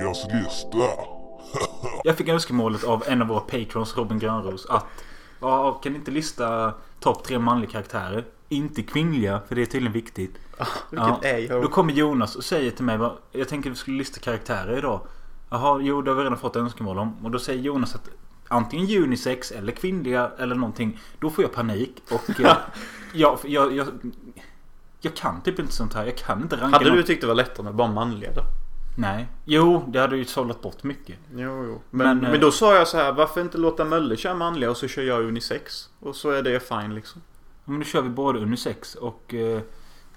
[0.00, 0.78] Dagens lista.
[2.04, 4.86] Jag fick önskemålet av en av våra patrons, Robin Grönros, att
[5.40, 8.24] ja, kan ni inte lista topp tre manliga karaktärer?
[8.48, 10.38] Inte kvinnliga, för det är tydligen viktigt.
[10.90, 12.98] Vilket är Då kommer Jonas och säger till mig
[13.32, 15.00] Jag tänker att vi skulle lista karaktärer idag.
[15.50, 17.24] Jaha, jo det har vi redan fått önskemål om.
[17.24, 18.08] Och då säger Jonas att
[18.48, 21.00] antingen unisex eller kvinnliga eller någonting.
[21.20, 22.02] Då får jag panik.
[22.10, 22.56] Och eh,
[23.14, 23.86] jag, jag, jag,
[25.00, 26.04] jag kan typ inte sånt här.
[26.04, 28.42] Jag kan inte ranka Hade du någon- tyckt det var lättare med bara manliga då?
[29.00, 29.28] Nej.
[29.44, 31.16] Jo, det hade ju sållat bort mycket.
[31.34, 31.82] Jo, jo.
[31.90, 34.70] Men, Men, men, eh, då sa jag så här, varför inte låta Mölle köra manliga
[34.70, 35.88] och så kör jag unisex?
[36.00, 37.22] Och så är det fine liksom.
[37.64, 39.34] Men nu kör vi både unisex och...
[39.34, 39.56] Eh,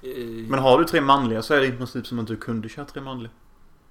[0.02, 2.70] eh, Men har du tre manliga så är det i princip som att du kunde
[2.70, 3.32] köra tre manliga.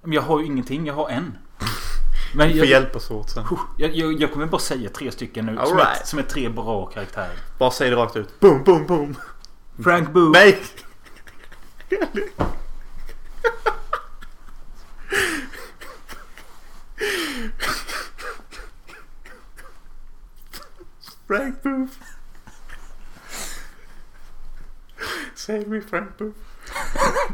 [0.01, 1.37] men jag har ju ingenting, jag har en.
[2.35, 3.43] Men Vi får jag, hjälpas åt sen.
[3.77, 5.59] jag, jag, jag kommer bara säga tre stycken nu.
[5.59, 6.07] All Som, är, right.
[6.07, 7.35] som är tre bra karaktärer.
[7.59, 8.39] Bara säg det rakt ut.
[8.39, 9.15] Boom, boom, boom.
[9.83, 10.29] Frank Boo.
[10.29, 10.61] Nej!
[21.27, 21.97] Frank Booth.
[25.35, 26.37] Save me Frank Booth.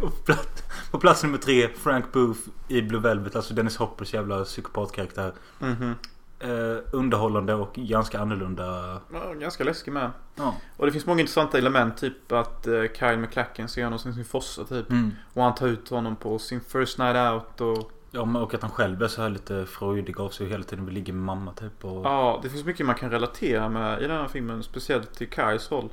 [0.02, 3.36] På plats, på plats nummer tre, Frank Booth i Blue Velvet.
[3.36, 5.34] Alltså Dennis Hoppers jävla psykopatkaraktär.
[5.60, 5.94] Mhm.
[6.41, 8.99] Eh, underhållande och ganska annorlunda.
[9.13, 10.12] Ja, ganska läskig med.
[10.36, 10.56] Ja.
[10.78, 11.97] Och det finns många intressanta element.
[11.97, 14.89] Typ att uh, Kyle McLacken ser honom som sin fossa typ.
[14.89, 15.12] Mm.
[15.34, 17.91] Och han tar ut honom på sin first night out och...
[18.12, 20.86] Ja, och att han själv är så här lite freudig av sig och hela tiden
[20.86, 21.86] vill ligga med mamma typ.
[21.86, 24.63] Och, Ja, det finns mycket man kan relatera med i den här filmen.
[24.63, 25.89] Speciellt till Kyles roll.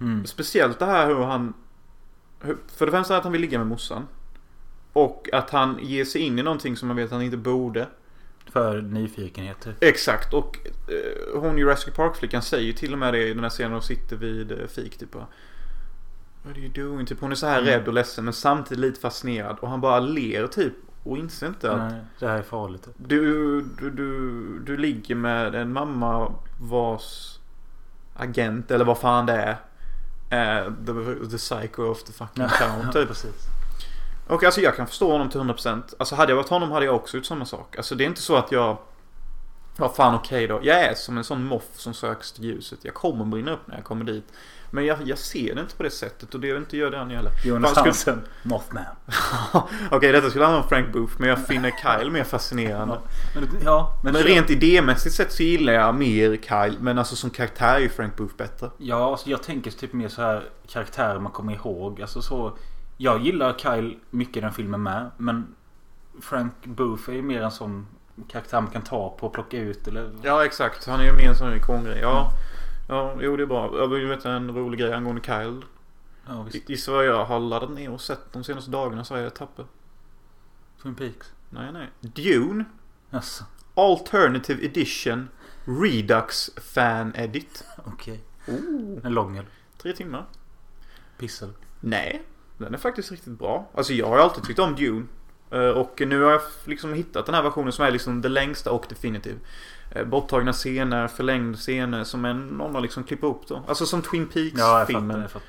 [0.00, 0.26] mm.
[0.26, 1.54] Speciellt det här hur han...
[2.66, 4.06] För det främsta att han vill ligga med morsan.
[4.92, 7.88] Och att han ger sig in i någonting som man vet att han inte borde.
[8.52, 9.74] För nyfikenheter.
[9.80, 10.34] Exakt.
[10.34, 10.58] Och
[10.88, 13.82] eh, hon Jurassic Park-flickan säger ju till och med det i den här scenen de
[13.82, 14.98] sitter vid eh, fik.
[14.98, 15.26] Typ bara,
[16.42, 17.06] What are you doing?
[17.06, 17.70] Typ hon är så här Mm.
[17.70, 19.58] rädd och ledsen men samtidigt lite fascinerad.
[19.60, 20.72] Och han bara ler typ.
[21.02, 22.88] Och inser inte att Nej, det här är farligt.
[22.96, 27.38] du, du, du, du ligger med en mamma vars
[28.14, 29.56] agent eller vad fan det är.
[30.30, 33.08] är the, the psycho of the fucking town typ.
[33.08, 33.46] precis.
[34.30, 35.82] Och alltså jag kan förstå honom till 100%.
[35.98, 37.76] Alltså hade jag varit honom hade jag också gjort samma sak.
[37.76, 38.76] Alltså det är inte så att jag...
[39.76, 40.60] Ja fan okej då.
[40.62, 42.78] Jag är som en sån moff som söks till ljuset.
[42.82, 44.24] Jag kommer brinna upp när jag kommer dit.
[44.70, 46.98] Men jag, jag ser det inte på det sättet och det vill inte göra det
[46.98, 47.32] han heller.
[47.44, 48.84] Jonas Hansen, Mothman.
[49.90, 52.98] Okej detta skulle handla om Frank Booth men jag finner Kyle mer fascinerande.
[53.34, 56.76] Men, ja, men, Men rent idémässigt sett så gillar jag mer Kyle.
[56.80, 58.70] Men alltså som karaktär är ju Frank Booth bättre.
[58.78, 62.02] Ja, alltså jag tänker typ mer så här karaktärer man kommer ihåg.
[62.02, 62.56] Alltså så.
[63.02, 65.10] Jag gillar Kyle mycket i den filmen med.
[65.16, 65.54] Men
[66.20, 67.86] Frank Booth är ju mer en sån
[68.28, 70.12] karaktär man kan ta på och plocka ut eller...
[70.22, 70.86] Ja exakt.
[70.86, 71.98] Han är ju mer en sån ikongrej.
[72.00, 72.32] Ja.
[72.88, 73.78] Ja, jo det är bra.
[73.78, 75.64] Jag vill veta en rolig grej angående Kyle.
[76.26, 76.68] Ja, visst.
[76.70, 79.66] Gissa vad jag har laddat ner och sett de senaste dagarna så är jag tappad.
[80.82, 81.32] Twin Peaks.
[81.50, 81.88] Nej, nej.
[82.00, 82.64] Dune.
[83.10, 85.28] Jaså, Alternative Edition.
[85.64, 87.64] Redux Fan Edit.
[87.84, 88.20] okej.
[88.48, 89.50] Oh, En lång eller?
[89.78, 90.26] tre timmar.
[91.18, 91.52] Pissel.
[91.80, 92.22] Nej,
[92.64, 93.70] den är faktiskt riktigt bra.
[93.74, 95.06] Alltså jag har ju alltid tyckt om Dune.
[95.50, 98.72] Eh, Och nu har jag liksom hittat den här versionen som är liksom det längsta
[98.72, 99.38] och definitiv.
[99.90, 103.62] Eh, Borttagna scener, förlängda scener som en, någon har liksom klippt ihop då.
[103.68, 104.84] Alltså som Twin Ja.
[104.88, 105.28] Peaks-filmen.
[105.28, 105.42] Fattar.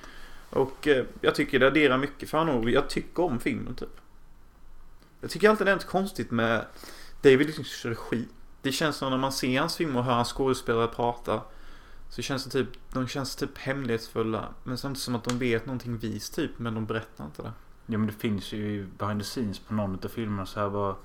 [0.50, 3.98] och eh, jag tycker det adderar mycket för han jag tycker om filmen typ.
[5.22, 6.66] Jag tycker alltid det är inte konstigt med
[7.22, 8.28] David Lynchs regi.
[8.62, 11.42] Det känns som när man ser hans filmer och hör hans skådespelare prata.
[12.12, 14.50] Så känns det typ, de känns typ hemlighetsfulla.
[14.64, 17.52] Men samtidigt som att de vet någonting vis typ, men de berättar inte det.
[17.86, 20.96] Ja men det finns ju behind the scenes på någon av filmerna så här bara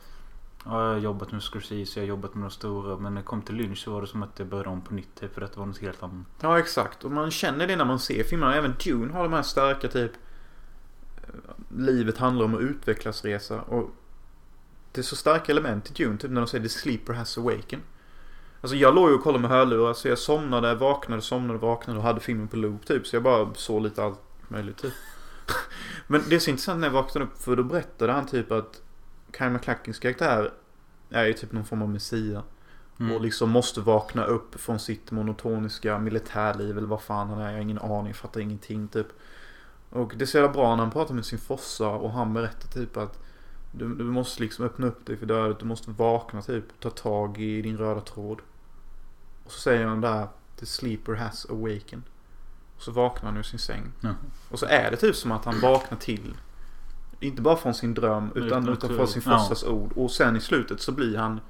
[0.69, 2.97] Ja, jag har jobbat med Scorsese, jag har jobbat med de stora.
[2.97, 4.95] Men när det kom till Lynch så var det som att jag började om på
[4.95, 5.35] nytt typ.
[5.35, 6.27] För detta var något helt annat.
[6.41, 7.05] Ja, exakt.
[7.05, 8.55] Och man känner det när man ser filmerna.
[8.55, 10.13] Även Dune har de här starka typ...
[11.77, 13.61] Livet handlar om att utvecklas resa.
[13.61, 13.91] Och
[14.93, 16.19] det är så starka element i Dune.
[16.19, 17.81] Typ när de säger the sleeper has awaken.
[18.67, 22.05] Alltså jag låg ju och kollade med hörlurar så jag somnade, vaknade, somnade, vaknade och
[22.05, 23.07] hade filmen på loop typ.
[23.07, 24.93] Så jag bara såg lite allt möjligt typ.
[26.07, 28.83] Men det är så intressant när jag vaknade upp för då berättade han typ att
[29.39, 30.53] Kyle MacLachans karaktär
[31.11, 32.43] är ju typ någon form av messia.
[33.01, 33.17] Mm.
[33.17, 37.47] Och liksom måste vakna upp från sitt monotoniska militärliv eller vad fan han är.
[37.47, 39.07] Jag har ingen aning, jag fattar ingenting typ.
[39.91, 42.69] Och det är så jävla bra när han pratar med sin fossa och han berättar
[42.69, 43.23] typ att
[43.73, 45.59] du, du måste liksom öppna upp dig för dödet.
[45.59, 46.65] Du måste vakna typ.
[46.81, 48.41] Ta tag i din röda tråd.
[49.47, 50.29] Och så säger han där
[50.61, 52.03] The sleeper has awaken.
[52.77, 53.93] Och så vaknar han ur sin säng.
[54.01, 54.15] Ja.
[54.49, 56.37] Och så är det typ som att han vaknar till.
[57.21, 59.39] Inte bara från sin dröm utan, Utan utan från sin ja.
[59.39, 59.93] fossas ord.
[59.97, 61.41] Och sen i slutet så blir han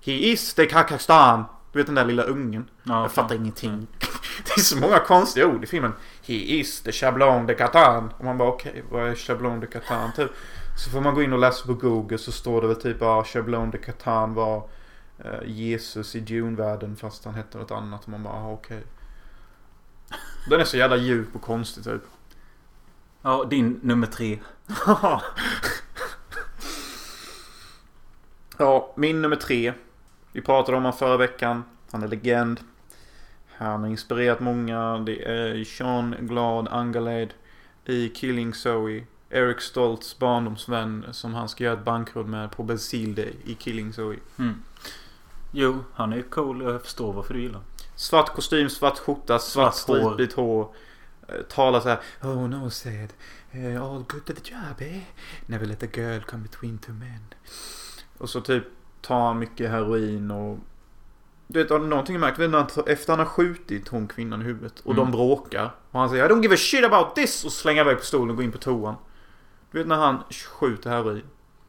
[0.00, 1.44] He is the Kakastan.
[1.72, 2.70] Du vet den där lilla ungen.
[2.82, 3.86] Ja, jag fattar ingenting.
[4.44, 5.92] Det är så många konstiga ord i filmen.
[6.22, 8.12] He is the Chablon de Catan.
[8.18, 10.30] Och man bara okej, vad är Chablon de Catan typ?
[10.76, 13.24] Så får man gå in och läsa på Google så står det väl typ ja,
[13.24, 14.68] Chablon de Catan var
[15.44, 18.02] Jesus i Dune-världen fast han hette något annat.
[18.02, 18.82] Och man bara ah, okej.
[20.48, 22.02] Den är så jävla djup och konstig typ.
[23.22, 24.38] Ja, din nummer tre.
[28.58, 29.72] ja, min nummer tre.
[30.32, 31.64] Vi pratade om honom förra veckan.
[31.90, 32.60] Han är legend.
[33.56, 34.98] Han har inspirerat många.
[34.98, 37.34] Det är Sean Glad Angaled
[37.84, 39.06] i Killing Zoe.
[39.30, 43.92] Eric Stoltz barndomsvän som han ska göra ett bankråd med på Basil Day i Killing
[43.92, 44.16] Zoe.
[44.38, 44.62] Mm.
[45.56, 47.60] Jo, han är cool och jag förstår varför du gillar.
[47.94, 50.68] Svart kostym, svart skjorta, svart Svart stripigt hår.
[51.28, 52.00] Eh, Talar så här.
[52.22, 53.12] Oh no said.
[53.50, 55.02] eh, all good to the job eh.
[55.46, 57.24] Never let a girl come between two men.
[58.18, 58.64] Och så typ
[59.00, 60.58] tar han mycket heroin och...
[61.46, 62.78] Du vet, har du någonting märkt?
[62.88, 64.96] Efter han har skjutit hon kvinnan i huvudet och Mm.
[65.04, 65.74] de bråkar.
[65.90, 67.44] Och han säger I don't give a shit about this!
[67.44, 68.94] Och slänger iväg pistolen och går in på toan.
[69.70, 71.22] Du vet när han skjuter heroin.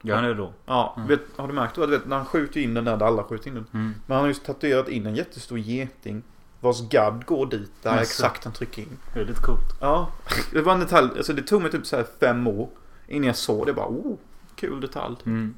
[0.07, 0.53] Gör han det då?
[0.65, 1.07] Ja, Mm.
[1.09, 1.85] vet, har du märkt då?
[1.85, 3.65] Du vet när han skjuter in den där, där alla skjuter in den.
[3.73, 3.93] Mm.
[4.05, 6.23] Men han har ju tatuerat in en jättestor geting.
[6.59, 7.71] Vars gadd går dit.
[7.81, 8.01] Där Jaså.
[8.01, 8.97] exakt han trycker in.
[9.13, 9.75] Det är lite coolt.
[9.81, 10.09] Ja.
[10.51, 11.09] Det var en detalj.
[11.17, 12.69] Alltså det tog mig typ så här fem år.
[13.07, 13.73] Innan jag såg det.
[13.73, 14.17] Bara oh,
[14.55, 15.15] kul detalj.
[15.25, 15.55] Mm.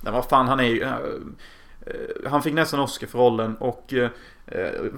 [0.00, 0.82] Men vad fan han är ju...
[0.82, 0.94] eh,
[2.30, 4.10] han fick nästan Oscar för rollen och eh,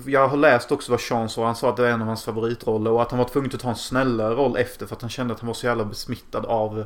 [0.07, 1.47] jag har läst också vad Sean sa.
[1.47, 3.61] Han sa att det var en av hans favoritroller och att han var tvungen att
[3.61, 6.47] ta en snällare roll efter för att han kände att han var så jävla besmittad
[6.47, 6.85] av...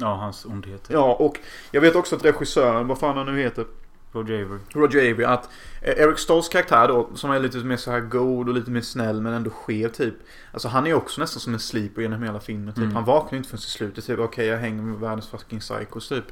[0.00, 0.94] Ja, hans ondheter.
[0.94, 1.38] Ja, och
[1.70, 3.64] jag vet också att regissören, vad fan han nu heter,
[4.12, 4.58] Roger Avery.
[4.72, 5.48] Roger Avery att
[5.82, 8.80] eh, Eric Stolls karaktär då som är lite mer så här god och lite mer
[8.80, 10.14] snäll men ändå skev typ.
[10.52, 12.82] Alltså han är också nästan som en sleeper genom hela filmen typ.
[12.82, 12.94] Mm.
[12.94, 14.18] Han vaknar ju inte förrän i slutet typ.
[14.18, 16.24] Okej jag hänger med världens fucking psychos typ.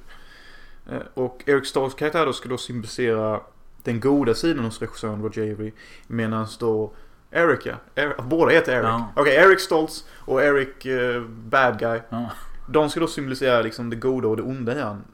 [0.90, 3.40] Eh, Och Eric Stolls karaktär då ska då symbolisera
[3.82, 5.72] den goda sidan hos regissören Roger Avery.
[6.06, 6.92] Medan då
[7.30, 8.84] Erica, er, båda heter Eric.
[8.84, 9.12] Ja.
[9.16, 12.00] Okej, Eric Stoltz och Eric eh, Bad Guy.
[12.08, 12.30] Ja.
[12.66, 15.04] De ska då symbolisera liksom det goda och det onda i han.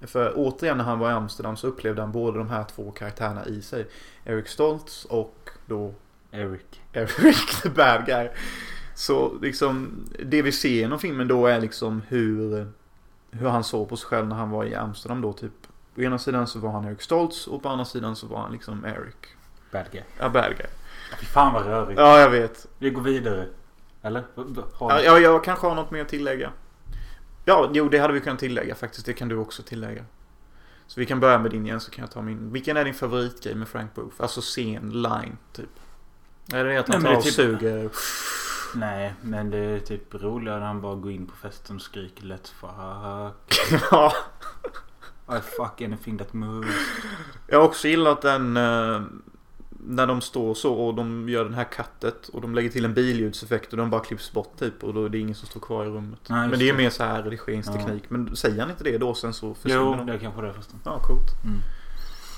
[0.00, 3.46] För återigen när han var i Amsterdam så upplevde han båda de här två karaktärerna
[3.46, 3.86] i sig.
[4.24, 5.94] Eric Stoltz och då
[6.30, 6.80] Eric.
[6.92, 8.28] Eric the bad guy.
[8.94, 12.66] Så liksom det vi ser genom filmen då är liksom hur,
[13.30, 15.52] hur han såg på sig själv när han var i Amsterdam då typ.
[15.96, 18.52] Å ena sidan så var han Eric Stoltz och på andra sidan så var han
[18.52, 19.16] liksom Eric.
[19.72, 20.02] Bad guy.
[20.18, 20.66] Ja, bad guy.
[21.20, 22.00] Fy fan vad rörigt.
[22.00, 22.66] Ja, jag vet.
[22.78, 23.46] Vi går vidare.
[24.02, 24.24] Eller?
[24.34, 25.04] Ja, du?
[25.04, 26.52] ja, jag kanske har något mer att tillägga.
[27.48, 29.06] Ja, jo det hade vi kunnat tillägga faktiskt.
[29.06, 30.04] Det kan du också tillägga.
[30.86, 32.52] Så vi kan börja med din igen så kan jag ta min.
[32.52, 34.16] Vilken är din favoritgrej med Frank Booth?
[34.18, 35.68] Alltså scen, line, typ.
[36.52, 37.90] Är det att han tar och typ- suger?
[38.74, 42.22] Nej, men det är typ roligare när han bara går in på festen och skriker
[42.24, 43.80] Let's fuck.
[43.90, 44.12] ja.
[45.38, 46.74] I fuck anything that moves.
[47.46, 49.02] Jag har också gillat den eh,
[49.88, 52.94] när de står så och de gör den här kattet och de lägger till en
[52.94, 55.84] billjuseffekt och de bara klipps bort typ och då är det ingen som står kvar
[55.84, 56.18] i rummet.
[56.28, 56.78] Nej, men det är det.
[56.78, 58.10] mer så här redigeringsteknik.
[58.10, 60.06] Men säger han inte det då sen så försvinner Jo, de?
[60.06, 60.80] det är kanske det förresten.
[60.84, 61.44] Ja, coolt.
[61.44, 61.58] Mm.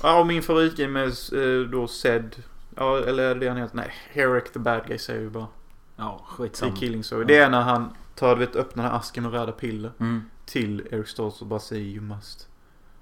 [0.03, 2.35] Ja, och min favoritgrej med eh, då Zed.
[2.75, 3.75] Ja, eller är det han heter?
[3.75, 5.47] Nej, Herrick the bad guy säger vi bara.
[5.95, 6.75] Ja, I skitsamma.
[6.75, 7.21] Killing Story.
[7.21, 7.27] Ja.
[7.27, 9.91] Det är när han tar, vet, öppnar den här asken med röda piller.
[9.99, 10.21] Mm.
[10.45, 12.47] Till Eric Stoltz och bara säger you must.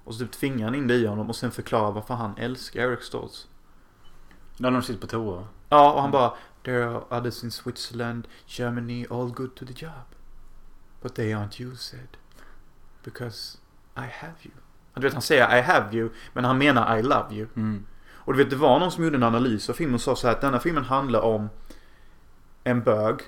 [0.04, 2.80] Och så typ tvingar han in det i honom och sen förklarar varför han älskar
[2.82, 3.46] Eric Stoltz.
[4.60, 5.44] När de sitter på toa.
[5.68, 6.32] Ja, och han bara
[6.64, 10.04] There are others in Switzerland, Germany, all good to the job.
[11.02, 12.08] But they aren't you said.
[13.04, 13.58] Because
[13.96, 14.54] I have you.
[14.94, 17.46] Du vet, han säger I have you, men han menar I love you.
[17.56, 17.86] Mm.
[18.14, 20.26] Och du vet, det var någon som gjorde en analys av filmen och sa så
[20.26, 21.48] här att denna filmen handlar om
[22.64, 23.20] en bög,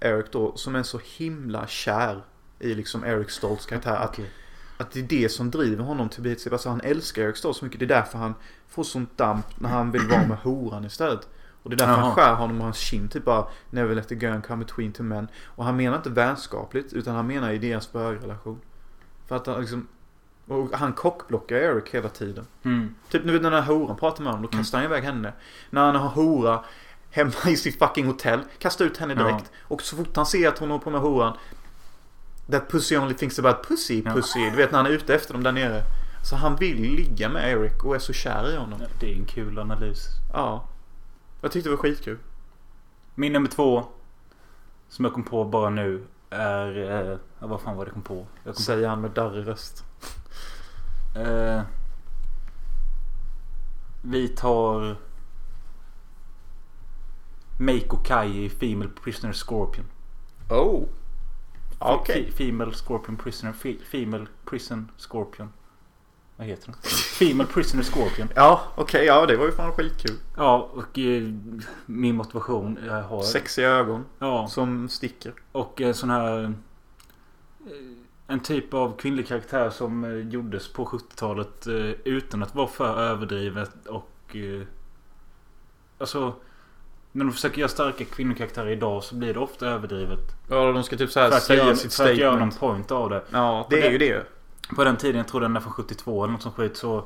[0.00, 2.24] Eric då, som är så himla kär
[2.58, 3.96] i liksom Eric Stoltz karaktär.
[3.96, 4.30] Att, Okej.
[4.78, 7.58] att det är det som driver honom till att bli Alltså han älskar Eric Stoltz
[7.58, 7.80] så mycket.
[7.80, 8.34] Det är därför han
[8.70, 11.28] får sånt damp när han vill vara med horan istället.
[11.62, 12.14] Och det är därför han Jaha.
[12.14, 15.28] skär honom och hans kind typ bara Never let the gun come between two men.
[15.44, 18.60] Och han menar inte vänskapligt utan han menar i deras bögrelation.
[19.28, 19.86] För att han liksom
[20.48, 22.46] Och han kockblockar Eric hela tiden.
[22.62, 22.94] Mm.
[23.10, 25.32] Typ nu när den här horan pratar med honom, då kastar han iväg henne.
[25.70, 26.64] När han har hora
[27.10, 29.50] hemma i sitt fucking hotell, kastar ut henne direkt.
[29.62, 31.36] Och så fort han ser att hon håller på med horan.
[32.50, 34.12] That pussy only thinks about pussy, Ja.
[34.14, 34.50] pussy.
[34.50, 35.82] Du vet när han är ute efter dem där nere.
[36.22, 38.80] Så han vill ligga med Eric och är så kär i honom.
[39.00, 40.08] Det är en kul analys.
[40.32, 40.64] Ja.
[41.40, 42.18] Jag tyckte det var skitkul.
[43.14, 43.84] Min nummer två.
[44.88, 46.06] Som jag kom på bara nu.
[46.30, 47.10] Är...
[47.12, 48.26] Eh, vad fan var det jag kom på?
[48.44, 49.84] Jag kom Säger han med darrig röst.
[51.16, 51.62] eh,
[54.02, 54.96] vi tar...
[57.58, 59.86] Meiko Kai i Female Prisoner Scorpion.
[60.50, 60.84] Oh.
[61.78, 62.26] Okej.
[62.28, 63.52] Fe- Female Scorpion Prisoner.
[63.52, 65.52] Fe- Female Prison Scorpion.
[66.40, 66.74] Vad heter den?
[67.18, 68.28] Female Prisoner Scorpion.
[68.34, 69.04] Ja, okej.
[69.06, 70.16] ja, det var ju fan skitkul.
[70.36, 71.22] Ja, och eh,
[71.86, 73.22] min motivation jag har...
[73.22, 75.32] Sexiga ögon Ja, som sticker.
[75.52, 76.44] och en sån här...
[76.44, 76.50] eh,
[78.26, 81.74] En typ av kvinnlig karaktär som eh, gjordes på 70-talet eh,
[82.04, 84.36] utan att vara för överdrivet och...
[84.36, 84.62] eh,
[85.98, 86.32] Alltså...
[87.12, 90.20] När de försöker göra starka kvinnokaraktärer idag så blir det ofta överdrivet.
[90.50, 92.88] Ja, de ska typ så här säga sitt för att göra någon statement.
[92.88, 93.22] point av det.
[93.30, 94.26] Ja, Och det är det- ju det.
[94.76, 97.04] På den tiden, jag tror den är från 72 eller något som skit så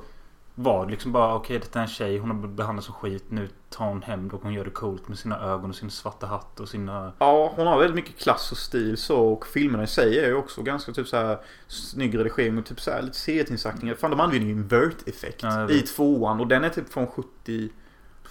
[0.54, 3.24] var det liksom bara okej det är en tjej, hon har behandlats som skit.
[3.28, 6.26] Nu tar hon hem och hon gör det coolt med sina ögon och sin svarta
[6.26, 7.12] hatt och sina...
[7.18, 10.34] Ja, hon har väldigt mycket klass och stil så och filmerna i sig är ju
[10.34, 13.94] också ganska typ så här snygg redigering och typ så här lite serietillsakningar.
[13.94, 17.68] Fan de använder ju invert-effekt Ja, i tvåan och den är typ från 70...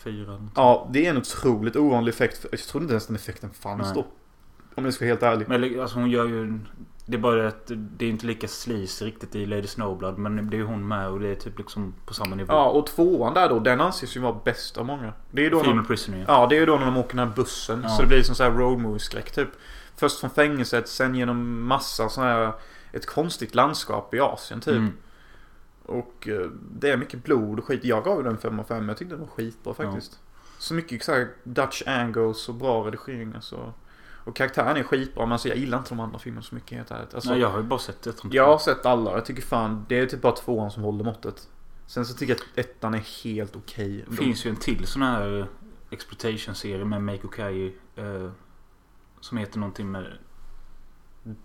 [0.04, 0.48] Fyra.
[0.56, 2.46] Ja, det är en otroligt ovanlig effekt.
[2.52, 3.94] Jag trodde inte ens den effekten fanns Nej.
[3.94, 4.06] då.
[4.76, 5.50] Om jag ska vara helt ärlig.
[5.50, 6.60] Men alltså hon gör ju...
[7.06, 10.18] Det är bara att det är inte lika sleaze riktigt i Lady Snowblood.
[10.18, 12.54] Men det är hon med och det är typ liksom på samma nivå.
[12.54, 15.14] Ja, och tvåan där då, den anses ju vara bäst av många.
[15.32, 16.26] Det är ju då Female de, Prisoner ja.
[16.28, 17.80] Ja, det är ju då när de åker den här bussen.
[17.84, 17.90] Ja.
[17.90, 19.50] Så det blir som så här road movie skräck typ.
[19.96, 22.54] Först från fängelset, sen genom massa sån här...
[22.92, 24.76] Ett konstigt landskap i Asien typ.
[24.76, 24.94] Mm.
[25.86, 27.84] Och eh, det är mycket blod och skit.
[27.84, 28.90] Jag gav den 5 av 5.
[28.90, 30.20] Jag tyckte den var skitbra faktiskt.
[30.58, 33.74] Så mycket så här Dutch angles och bra redigering alltså.
[34.24, 36.92] Och karaktären är skitbra men alltså jag gillar inte de andra filmerna så mycket helt
[36.92, 37.14] ärligt.
[37.14, 38.16] Alltså, Nej, jag har ju bara sett det.
[38.32, 41.50] Jag har sett alla jag tycker fan det är typ bara tvåan som håller måttet.
[41.86, 44.06] Sen så tycker jag att ettan är helt okej.
[44.10, 45.46] Det finns ju en till sån här eh,
[45.90, 47.74] exploitation-serie med Meiko Kai.
[47.96, 48.32] Eh,
[49.20, 50.18] som heter någonting med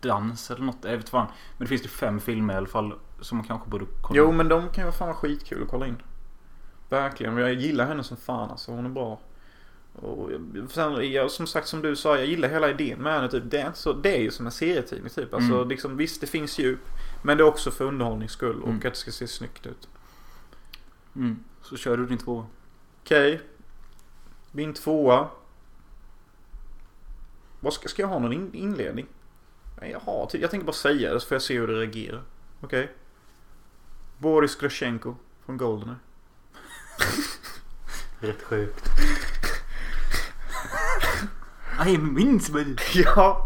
[0.01, 0.79] dans eller något.
[0.83, 1.27] Jag vet fan.
[1.57, 2.95] Men det finns ju fem filmer i alla fall.
[3.21, 4.19] Som man kanske borde kolla.
[4.19, 6.03] Jo men de kan ju vara fan skitkul att kolla in.
[6.89, 7.37] Verkligen.
[7.37, 8.73] Jag gillar henne som fan alltså.
[8.73, 9.21] Hon är bra.
[10.03, 13.29] Och jag- sen, jag, som sagt som du sa, jag gillar hela idén med henne.
[13.31, 13.43] Typ.
[13.47, 15.35] Det, är inte så, det är ju som en serietidning typ.
[15.35, 15.69] Alltså, Mm.
[15.69, 16.81] liksom, visst, det finns djup.
[17.23, 18.77] Men det är också för underhållnings skull och Mm.
[18.77, 19.89] att det ska se snyggt ut.
[21.17, 21.45] Mm.
[21.63, 22.47] Så kör du din två.
[23.05, 23.41] Okej.
[24.53, 25.29] Min tvåa.
[27.61, 29.07] Vad ska, ska jag ha någon in, inledning?
[29.81, 31.75] Nej, jag har typ- Jag tänker bara säga det så får jag se hur det
[31.81, 32.23] reagerar.
[32.61, 32.93] Okej.
[34.19, 35.15] Boris Grosjenko
[35.47, 35.97] från Goldeneye.
[38.21, 38.89] Rätt sjukt.
[41.79, 42.77] I'm invincible.
[42.95, 43.45] ja.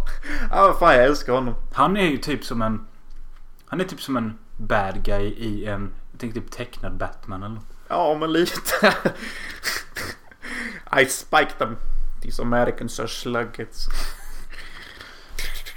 [0.51, 1.55] Ja, vad fan jag älskar honom.
[1.73, 2.87] Han är ju typ som en...
[3.67, 5.91] Han är typ som en bad guy i en...
[6.11, 7.67] Jag tänker typ tecknad Batman eller något.
[7.89, 8.95] Ja, men lite.
[11.01, 11.77] I spiked them.
[12.23, 13.87] These Americans are sluggets.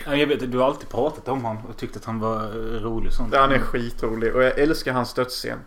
[0.06, 2.82] Ja, Jag vet, du har alltid pratat om honom och tyckt att han var eh,
[2.82, 3.36] rolig och sånt.
[3.36, 5.60] Han är skitrolig och jag älskar hans dödsscen.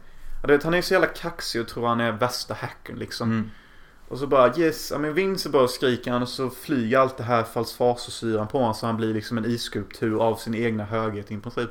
[0.42, 3.30] Ja, Du vet, han är så jävla kaxig och tror han är värsta hackern liksom.
[3.30, 3.50] Mm.
[4.08, 8.48] Och så bara yes, I'm invincible skriker han och så flyger allt det här falsfasosyran
[8.48, 11.70] på honom så han blir liksom en isskulptur av sin egna höghet i princip.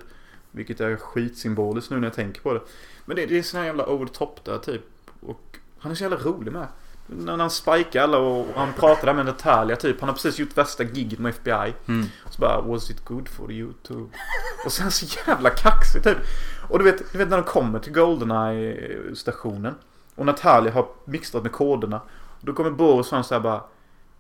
[0.51, 2.61] Vilket är skitsymboliskt nu när jag tänker på det.
[3.05, 4.81] Men det, det är sån här jävla over the top där typ.
[5.19, 6.67] Och han är så jävla rolig med.
[7.07, 9.99] När han spikar alla och han pratar där med Natalia typ.
[9.99, 11.73] Han har precis gjort värsta giget med FBI.
[11.87, 12.05] Mm.
[12.29, 14.09] Så bara was it good for you too?
[14.65, 16.17] Och sen så jävla kaxig typ.
[16.69, 19.75] Och du vet, du vet när de kommer till Goldeneye stationen.
[20.15, 22.01] Och Natalia har mixat med koderna.
[22.47, 23.63] Då kommer Boris fram såhär bara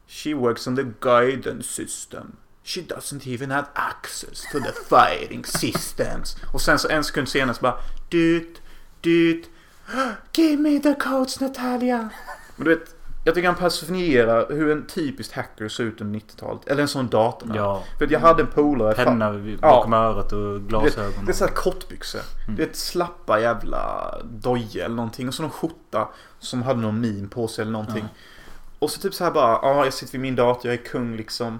[0.07, 2.35] She works on the guidance system.
[2.63, 6.37] She doesn't even have access to the fighting systems.
[6.51, 7.77] Och sen så en sekund senare så bara
[8.09, 8.61] Dut,
[9.01, 9.49] dut.
[10.33, 12.09] Give me the codes Natalia.
[12.55, 12.95] Men du vet,
[13.27, 16.67] jag tycker han personifierar hur en typisk hacker ser ut under 90-talet.
[16.67, 17.51] Eller en sån dator.
[17.55, 17.83] Ja.
[17.97, 18.93] För att jag hade en polare.
[18.95, 19.67] Penna vid- Ja.
[19.67, 21.25] bakom örat och glasögon.
[21.25, 22.21] det är såhär kortbyxor.
[22.47, 25.27] Du vet slappa jävla doja eller någonting.
[25.27, 26.09] Och så någon skjorta
[26.39, 28.03] som hade någon min på sig eller någonting.
[28.13, 28.17] Ja.
[28.79, 31.15] Och så typ så här bara, ja jag sitter vid min dator, jag är kung
[31.17, 31.59] liksom.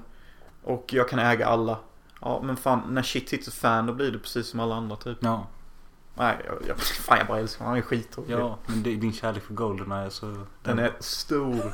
[0.64, 1.78] Och jag kan äga alla.
[2.22, 4.96] Ja men fan, när shit hits a fan då blir det precis som alla andra
[4.96, 5.18] typ.
[5.22, 5.48] Ja.
[6.18, 7.70] Nej, jag, jag, fan jag bara älskar honom.
[7.72, 8.34] Han är skitrolig.
[8.34, 10.46] ja, men din kärlek för Goldeneye så...
[10.64, 11.74] Den är stor.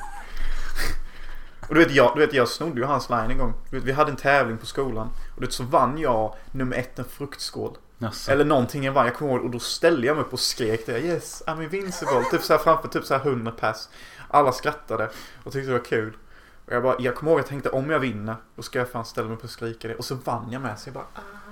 [1.69, 3.53] Och du vet, jag, du vet, jag snodde ju hans line en gång.
[3.69, 5.07] Du vet, vi hade en tävling på skolan.
[5.07, 7.77] Och du vet, så vann jag nummer ett en fruktskål.
[7.97, 8.31] Jaså.
[8.31, 9.05] Eller någonting jag vann.
[9.05, 9.43] Jag kommer ihåg.
[9.43, 10.99] Och då ställde jag mig upp och skrek det.
[10.99, 12.23] Yes, I'm invincible.
[12.31, 13.89] typ så här framför typ så här 100 pass.
[14.27, 15.09] Alla skrattade
[15.43, 16.17] och tyckte det var kul.
[16.65, 18.35] Och jag, bara, jag kommer ihåg att jag tänkte om jag vinner.
[18.55, 19.95] Då ska jag fan ställa mig upp och skrika det.
[19.95, 20.79] Och så vann jag med.
[20.79, 21.42] Så jag bara ah.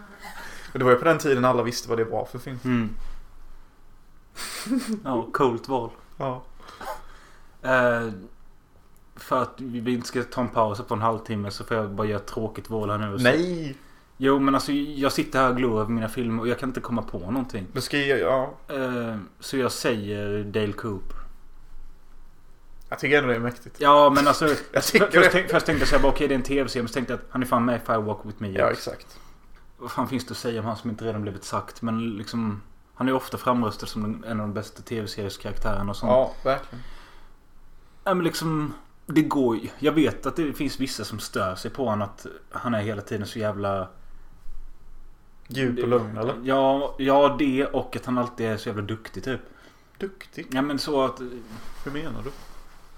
[0.74, 2.59] Och det var ju på den tiden alla visste vad det var för film.
[2.63, 2.89] Mm.
[5.03, 5.89] Ja, coolt val.
[6.17, 6.43] Ja.
[7.61, 8.09] Eh,
[9.15, 12.07] för att vi inte ska ta en paus på en halvtimme så får jag bara
[12.07, 13.17] göra ett tråkigt val här nu.
[13.19, 13.76] Nej!
[14.17, 16.82] Jo men alltså jag sitter här och glor över mina filmer och jag kan inte
[16.82, 17.67] komma på någonting.
[17.74, 18.53] Då ska jag, ja.
[18.76, 21.13] Eh, så jag säger Dale Coop.
[22.89, 23.76] Jag tycker ändå det är mäktigt.
[23.80, 24.47] Ja men alltså.
[24.72, 25.47] Jag tycker först, det.
[25.49, 26.84] först tänkte jag såhär, okej det är en tv-serie.
[26.84, 28.49] Men så tänkte jag att han är fan med i Firewalk with me.
[28.51, 29.19] Ja, exakt.
[29.82, 31.82] Vad fan finns det att säga om han som inte redan blivit sagt?
[31.82, 32.61] Men liksom.
[32.93, 36.09] Han är ju ofta framröstad som en av de bästa tv-serieskaraktärerna och sånt.
[36.09, 36.84] Ja, verkligen.
[38.03, 38.73] Ja, men liksom.
[39.05, 39.69] Det går ju.
[39.79, 43.01] Jag vet att det finns vissa som stör sig på honom att han är hela
[43.01, 43.88] tiden så jävla...
[45.47, 46.36] Djup och lugn eller?
[46.43, 49.41] Ja, ja det och att han alltid är så jävla duktig typ.
[49.97, 50.47] Duktig.
[50.51, 51.21] Ja men så att...
[51.84, 52.32] Hur menar du?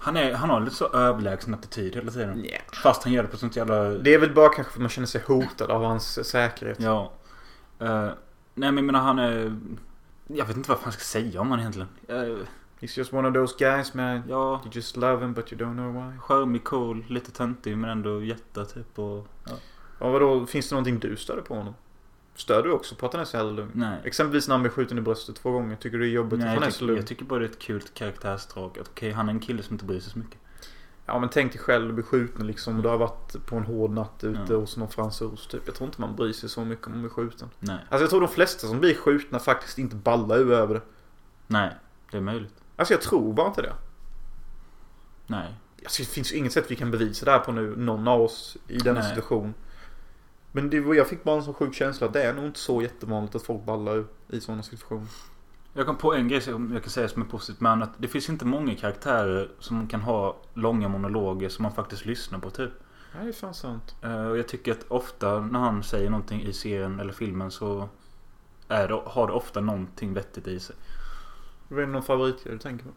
[0.04, 2.44] Han, är, han har lite så överlägsen attityd hela tiden.
[2.44, 2.62] Yeah.
[2.82, 3.84] Fast han gör det på sånt jävla...
[3.84, 6.80] Det är väl bara kanske för att man känner sig hotad av hans säkerhet.
[6.80, 7.12] Ja.
[7.78, 8.04] Eh,
[8.54, 9.56] nej men jag menar han är...
[10.26, 11.88] Jag vet inte vad fan jag ska säga om han egentligen.
[12.10, 12.38] Uh,
[12.80, 14.22] He's just one of those guys man.
[14.28, 16.18] ja, You just love him but you don't know why.
[16.18, 19.26] charmig, cool, lite töntig men ändå hjärta typ och...
[19.44, 19.52] Ja.
[20.00, 20.46] Ja, vadå?
[20.46, 21.74] Finns det någonting du störde på honom?
[22.34, 23.70] Stör du också på att han är så jävla lugn?
[23.74, 23.98] Nej.
[24.04, 25.76] Exempelvis när han blir skjuten i bröstet två gånger.
[25.76, 26.96] Tycker du det är jobbigt Nej att han är så lugn?
[26.96, 28.78] jag tycker bara det är ett kul karaktärsdrag.
[28.80, 30.38] Att Okej, han är en kille som inte bryr sig så mycket.
[31.06, 32.82] Ja men tänk dig själv att bli skjuten liksom.
[32.82, 34.56] Du har varit på en hård natt ute Ja.
[34.56, 35.62] hos någon fransos typ.
[35.66, 37.48] Jag tror inte man bryr sig så mycket om man blir skjuten.
[37.58, 37.78] Nej.
[37.88, 40.82] Alltså jag tror de flesta som blir skjutna faktiskt inte ballar ur över det.
[41.46, 41.70] Nej,
[42.10, 42.54] det är möjligt.
[42.76, 43.72] Alltså jag tror bara inte det.
[45.26, 45.54] Nej.
[45.84, 47.76] Alltså det finns ju inget sätt vi kan bevisa det här på nu.
[47.76, 49.08] Någon av oss i denna Nej.
[49.08, 49.54] situation.
[50.56, 52.08] Men det, var- jag fick bara en så sjuk känsla.
[52.08, 55.06] Det är nog inte så jättevanligt att folk ballar ur i sådana situationer.
[55.72, 58.08] Jag kom på en grej som jag kan säga som är positivt med att det
[58.08, 62.70] finns inte många karaktärer som kan ha långa monologer som man faktiskt lyssnar på typ.
[63.14, 63.94] Nej det är fan sant.
[64.02, 67.88] Eh, Och jag tycker att ofta när han säger någonting i serien eller filmen så
[68.68, 70.76] är det, har det ofta någonting vettigt i sig.
[71.70, 72.90] Är det någon favoritgrej du tänker på?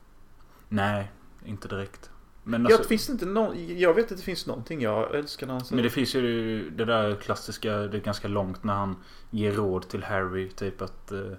[0.70, 1.12] Nej,
[1.46, 2.10] inte direkt.
[2.48, 5.54] Men, alltså, finns det inte någon, jag vet att det finns någonting jag älskar när
[5.54, 5.76] han säger.
[5.76, 8.96] men det finns ju det där klassiska, det är ganska långt när han
[9.30, 10.50] ger råd till Harry.
[10.50, 11.34] Typ att uh,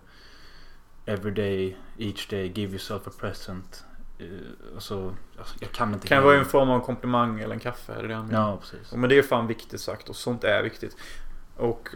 [1.06, 3.84] Every day, each day, give yourself a present.
[4.20, 4.26] Uh,
[4.74, 5.14] alltså,
[5.60, 7.92] jag kan inte kan vara en form av komplimang eller en kaffe.
[7.92, 8.30] Är det han?
[8.30, 8.92] Ja, precis.
[8.92, 10.96] Men det är fan viktigt sagt och sånt är viktigt.
[11.56, 11.88] Och...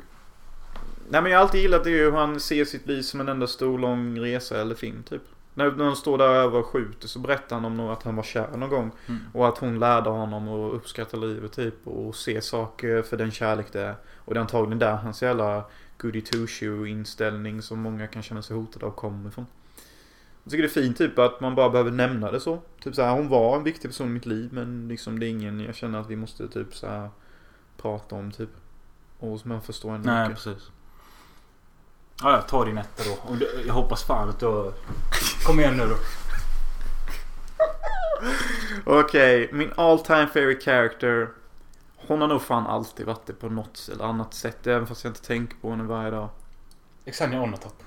[1.09, 3.47] Nej men jag har alltid gillat det hur han ser sitt liv som en enda
[3.47, 5.23] stor lång resa eller film typ.
[5.55, 8.57] När, han står där över och skjuter så berättar han om att han var kär
[8.57, 8.91] någon gång.
[9.07, 9.21] Mm.
[9.33, 11.87] Och att hon lärde honom att uppskatta livet typ.
[11.87, 13.95] Och se saker för den kärlek det är.
[14.17, 15.65] Och det är antagligen där hans jävla
[15.99, 19.47] goody two shoe inställning som många kan känna sig hotade av kommer ifrån.
[20.45, 22.59] Jag tycker det är fint typ att man bara behöver nämna det så.
[22.83, 25.29] Typ så här, hon var en viktig person i mitt liv men liksom det är
[25.29, 27.11] ingen jag känner att vi måste typ så här
[27.77, 28.51] prata om typ.
[29.19, 30.45] Och som jag förstår ändå Nej, mycket.
[30.45, 30.71] precis.
[32.23, 33.13] Ja, jag tar din etta då.
[33.33, 33.37] Och
[33.67, 34.73] jag hoppas fan att du...
[35.45, 35.97] Kom igen nu då.
[38.85, 41.29] Okej, min all time favorite character.
[41.97, 44.67] Hon har nog fan alltid varit det på något eller annat sätt.
[44.67, 46.29] Även fast jag inte tänker på henne varje dag.
[47.07, 47.83] Xenia Onatopp.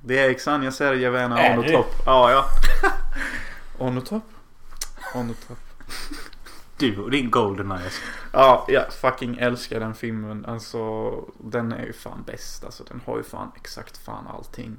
[0.00, 1.58] Det är Xania Sergejevna Är det?
[1.58, 1.94] Onotop.
[2.06, 2.44] Ja, ja.
[3.86, 4.22] Onotop?
[5.14, 5.58] Onotop.
[6.78, 7.90] Du och din Goldeneye.
[8.32, 10.44] Ja, jag fucking älskar den filmen.
[10.44, 12.64] Alltså, den är ju fan bäst.
[12.64, 14.76] Alltså, den har ju fan exakt fan allting.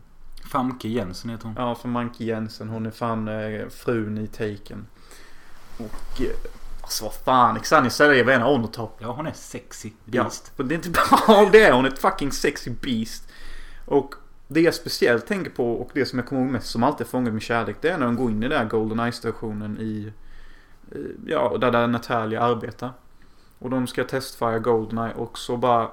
[0.52, 1.56] Famke Jensen heter hon.
[1.58, 2.70] Ja, för Jensen.
[2.70, 4.88] Hon är fan eh, frun i Taken.
[5.78, 6.22] Och...
[6.22, 6.28] Eh,
[6.82, 7.60] alltså vad fan.
[7.60, 8.98] Xania Sergejevna Onotop.
[9.00, 10.52] Ja, hon är sexy Ja, beast.
[10.58, 10.90] och det är inte
[11.28, 11.72] bara det.
[11.72, 13.28] Hon är ett fucking sexy beast.
[13.86, 14.16] Och
[14.48, 17.34] det jag speciellt tänker på och det som jag kommer ihåg mest som alltid fångat
[17.34, 17.78] min kärlek.
[17.82, 20.14] Det är när de går in i den där Golden stationen i...
[20.92, 22.92] Eh, ja, där, där Natalia arbetar.
[23.60, 25.90] Och de ska testfire Goldeneye och så bara...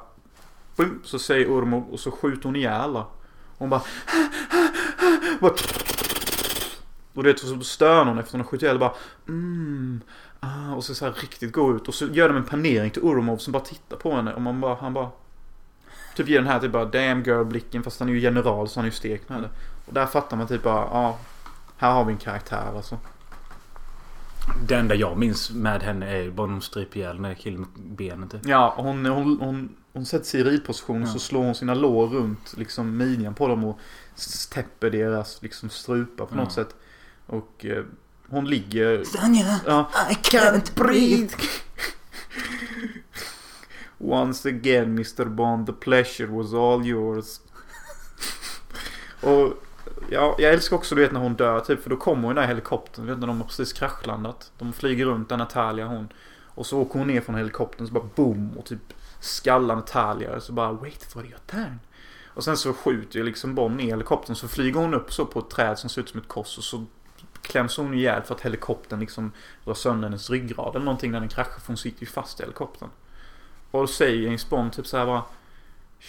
[0.77, 3.07] Boom, så säger Urmo och så skjuter hon ihjäl alla.
[3.59, 3.83] Hon bara...
[5.41, 5.53] bara
[7.15, 8.95] och det så stör hon efter hon har skjutit ihjäl bara...
[9.29, 10.01] Mm,
[10.41, 13.03] ah, och så, så här riktigt gå ut och så gör de en panering till
[13.03, 15.11] Urmov som bara tittar på henne och man bara, han bara
[16.17, 18.81] Typ ger den här typ bara damn girl blicken fast han är ju general så
[18.81, 19.51] han är ju stekt med det.
[19.87, 21.19] Och där fattar man typ bara, ja
[21.77, 22.99] Här har vi en karaktär alltså.
[24.69, 27.97] Det enda jag minns med henne är bara hon stryper ihjäl den där killen med
[27.97, 28.41] benen typ.
[28.47, 31.13] Ja, hon, hon, hon, hon sätter sig i ridposition och Ja.
[31.13, 33.79] så slår hon sina lår runt liksom midjan på dem och
[34.53, 36.41] täpper deras liksom strupar på Ja.
[36.43, 36.77] något sätt.
[37.27, 37.85] Och eh,
[38.29, 39.05] hon ligger...
[39.05, 41.35] Sanja, Ja, I can't breathe.
[43.99, 47.41] Once again Mr Bond, the pleasure was all yours.
[49.21, 49.53] och
[50.11, 52.43] ja, jag älskar också du vet när hon dör typ för då kommer hon den
[52.43, 53.07] där helikoptern.
[53.07, 54.53] Du vet när de har precis kraschlandat.
[54.59, 56.09] De flyger runt där Natalia hon.
[56.47, 60.41] Och så åker hon ner från helikoptern så bara boom och typ skallar Natalia.
[60.41, 61.79] Så bara wait for your turn.
[62.35, 65.39] Och sen så skjuter ju liksom Bond ner helikoptern så flyger hon upp så på
[65.39, 66.85] ett träd som ser ut som ett kors och så
[67.43, 69.33] kläms hon ihjäl för att helikoptern liksom
[69.65, 72.43] drar sönder hennes ryggrad eller någonting när den kraschar för hon sitter ju fast i
[72.43, 72.89] helikoptern.
[73.71, 75.23] Och då säger James Bond typ så här bara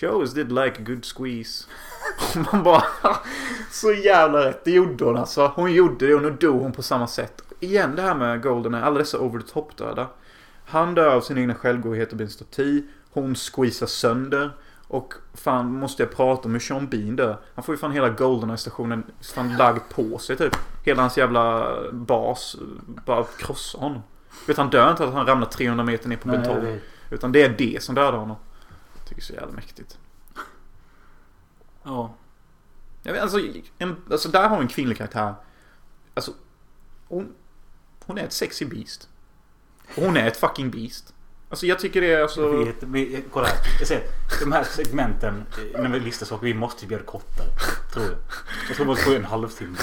[0.03, 1.67] Always did like a good squeeze.
[2.51, 2.83] Man bara
[3.71, 4.63] Så jävla rätt.
[4.63, 5.51] Det gjorde hon alltså.
[5.55, 7.41] Hon gjorde det och nu dog hon på samma sätt.
[7.59, 8.83] Igen det här med Goldeneye.
[8.83, 10.07] Alla dessa over the top döda.
[10.65, 12.83] Han dör av sin egna självgodhet och blir en staty.
[13.11, 14.51] Hon squeezar sönder.
[14.87, 17.37] Och fan måste jag prata om hur Sean Bean dör.
[17.55, 20.55] Han får ju fan hela Goldeneye-stationen fan lagd på sig typ.
[20.83, 22.55] Hela hans jävla bas
[23.05, 24.01] bara krossar honom.
[24.47, 26.79] Vet han dör inte att han ramlar 300 meter ner på betong.
[27.09, 28.35] Utan det är det som dödar honom.
[29.06, 29.97] Tycker så jävla mäktigt.
[31.84, 32.16] Ja.
[33.03, 33.39] Jag vet, alltså,
[33.78, 35.36] en, alltså där har vi en kvinnlig karaktär.
[36.14, 36.34] Alltså,
[37.08, 37.34] hon,
[38.06, 39.10] hon är ett sexy beast.
[39.95, 41.14] Och hon är ett fucking beast.
[41.49, 42.41] Alltså jag tycker det är alltså...
[42.41, 43.58] Jag vet, vi, kolla här.
[43.80, 44.03] Jag ser,
[44.39, 47.47] de här segmenten eh, när vi listar saker, vi måste göra det kortare.
[47.93, 48.16] Tror jag.
[48.68, 49.78] Jag tror det går en halvtimme.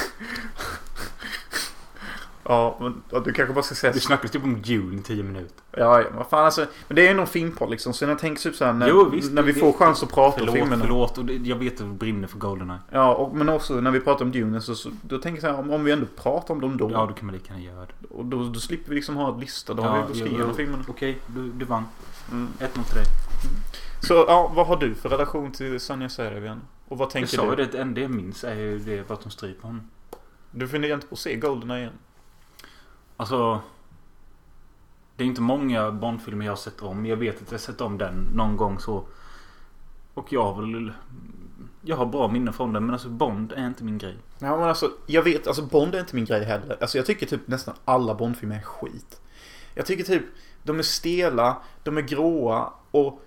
[2.45, 3.93] Ja, men ja, du kanske bara ska säga...
[3.93, 5.57] Vi snackade typ om Dune i 10 minuter.
[5.71, 6.67] Ja, ja, vad fan alltså.
[6.89, 7.93] Men det är ju någon filmpodd liksom.
[7.95, 10.27] Så jag tänker typ såhär när, Jo, visst, när vi det- får chans att prata
[10.27, 10.83] om Förlåt, filmerna.
[10.85, 11.19] förlåt.
[11.19, 12.79] Och det, jag vet att du brinner för Goldeneye.
[12.91, 15.57] Ja, och, men också när vi pratar om Dune så, så då tänker jag så
[15.63, 16.91] här, om, om vi ändå pratar om dem då.
[16.91, 18.07] Ja, då kan man lika gärna göra det.
[18.15, 19.75] Och då, då slipper vi liksom ha en lista.
[19.75, 20.85] Då Ja, har vi jo, alla filmerna.
[20.89, 21.85] Okej, du, du vann.
[22.33, 22.49] Mm.
[22.59, 23.05] 1-0 till dig.
[24.01, 26.61] Så ja, vad har du för relation till Sonja Serevian?
[26.89, 27.57] Och vad Jag tänker sa ju du?
[27.57, 29.91] det, det enda jag minns är ju det att de stryper honom.
[30.51, 31.93] Du funderar inte på att se Goldeneye igen?
[33.17, 33.61] Alltså...
[35.17, 37.07] Det är inte många Bondfilmer jag har sett om.
[37.07, 39.05] Jag vet att jag har sett om den någon gång så.
[40.15, 40.93] Och jag har väl...
[41.83, 44.17] Jag har bra minnen från den men alltså Bond är inte min grej.
[44.39, 46.77] Ja men alltså, jag vet, alltså Bond är inte min grej heller.
[46.81, 49.21] Alltså jag tycker typ nästan alla Bondfilmer är skit.
[49.75, 50.25] Jag tycker typ,
[50.63, 53.23] de är stela, de är gråa och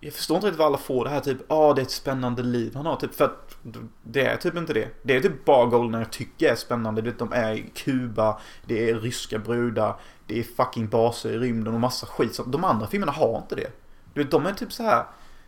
[0.00, 1.90] jag förstår inte riktigt vad alla får det här typ, ja ah, det är ett
[1.90, 3.56] spännande liv han har typ för att
[4.02, 4.88] det är typ inte det.
[5.02, 7.02] Det är typ bara Goldeneye jag tycker är spännande.
[7.02, 11.38] Du vet, de är i Kuba, det är ryska brudar, det är fucking baser i
[11.38, 12.34] rymden och massa skit.
[12.34, 13.70] Så de andra filmerna har inte det.
[14.14, 15.04] Du vet, de är typ så här.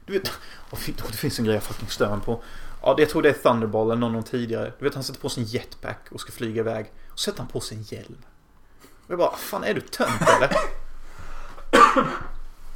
[0.07, 0.29] Du vet,
[0.71, 0.79] och
[1.11, 2.43] det finns en grej jag fucking stör på.
[2.83, 4.73] Ja, det- jag tror det är Thunderball eller någon, någon tidigare.
[4.79, 6.93] Du vet, han sätter på sig en jetpack och ska flyga iväg.
[7.13, 8.19] Och sätter han på sig en hjälm.
[9.07, 10.57] Och jag bara, fan är du tönt eller?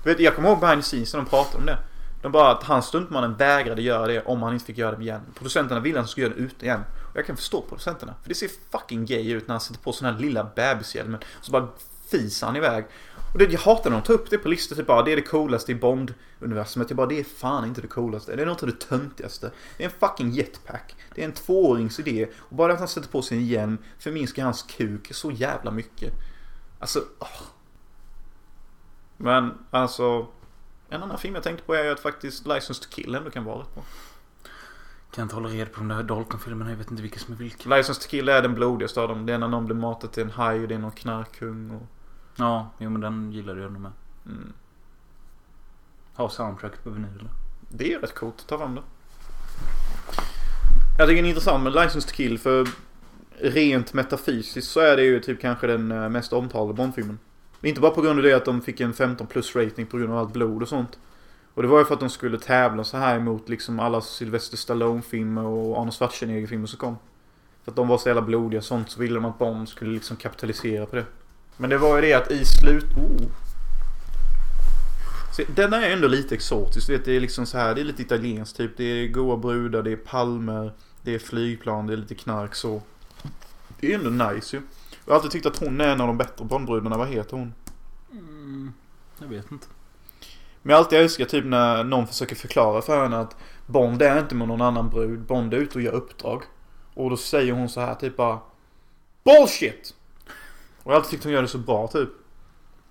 [0.05, 1.79] Du vet, jag kommer ihåg behind the scenes när de pratade om det.
[2.23, 5.21] De bara att han stuntmannen vägrade göra det om han inte fick göra det igen.
[5.35, 6.81] Producenterna ville att han skulle göra det ute igen.
[7.11, 8.15] Och jag kan förstå producenterna.
[8.23, 11.21] För det ser fucking gay ut när han sätter på sån här lilla bebishjälmen.
[11.39, 11.69] Och så bara
[12.11, 12.85] fisar han iväg.
[13.33, 14.77] Och det, jag hatar när de tar upp det på listor.
[14.77, 16.91] Typ bara det är det coolaste i Bond-universumet.
[16.91, 18.37] Jag bara det är fan inte det coolaste.
[18.37, 19.51] Det är något av det töntigaste.
[19.77, 20.95] Det är en fucking jetpack.
[21.15, 22.27] Det är en tvåårings idé.
[22.37, 26.13] Och bara att han sätter på sig en hjälm förminskar hans kuk så jävla mycket.
[26.79, 27.54] Alltså, åh.
[29.17, 30.27] Men alltså.
[30.89, 33.45] En annan film jag tänkte på är ju att faktiskt License to Kill ändå kan
[33.45, 33.85] vara rätt bra.
[35.15, 36.71] Kan inte hålla reda på de där Dalton-filmerna.
[36.71, 37.77] Jag vet inte vilka som är vilka.
[37.77, 39.27] License to Kill är den blodigaste av dem.
[39.27, 41.87] Det är när någon blir matad till en haj och det är någon knarkkung och...
[42.37, 43.93] Ja, jo men den gillade jag nog med.
[44.27, 44.53] Mm.
[46.15, 47.29] Ha soundtrack på vinyl.
[47.69, 48.83] Det är ju rätt coolt ta fram det.
[50.99, 52.69] Jag tycker det är intressant med License to Kill för
[53.39, 57.19] rent metafysiskt så är det ju typ kanske den eh, mest omtalade Bondfilmen.
[57.65, 60.13] Inte bara på grund av det att de fick en 15 plus rating på grund
[60.13, 60.99] av allt blod och sånt.
[61.55, 64.57] Och det var ju för att de skulle tävla så här mot liksom alla Sylvester
[64.57, 66.97] Stallone-filmer och Arnold Schwarzenegger-filmer som kom.
[67.65, 69.93] För att de var så jävla blodiga och sånt så ville de att Bond skulle
[69.93, 71.05] liksom kapitalisera på det.
[71.57, 72.85] Men det var ju det att i slut...
[72.85, 73.27] Oh.
[75.37, 76.87] Så, den är ändå lite exotisk.
[76.87, 78.77] Du vet, det är liksom så här, det är lite italienskt typ.
[78.77, 82.83] Det är goa brudar, det är palmer, det är flygplan, det är lite knark så.
[83.81, 84.63] Det är ändå nice ju.
[85.05, 86.99] Jag har alltid tyckt att hon är en av de bättre Bondbrudarna.
[86.99, 87.55] Vad heter hon?
[88.11, 88.73] Mm,
[89.19, 89.67] jag vet inte.
[90.63, 93.37] Men jag alltid älskat typ när någon försöker förklara för henne att
[93.67, 95.21] Bond är inte med någon annan brud.
[95.21, 96.43] Bond är ute och gör uppdrag.
[96.95, 98.39] Och då säger hon så här typ bara
[99.25, 99.95] Bullshit!
[100.83, 102.09] Och jag har alltid tyckt hon gör det så bra typ.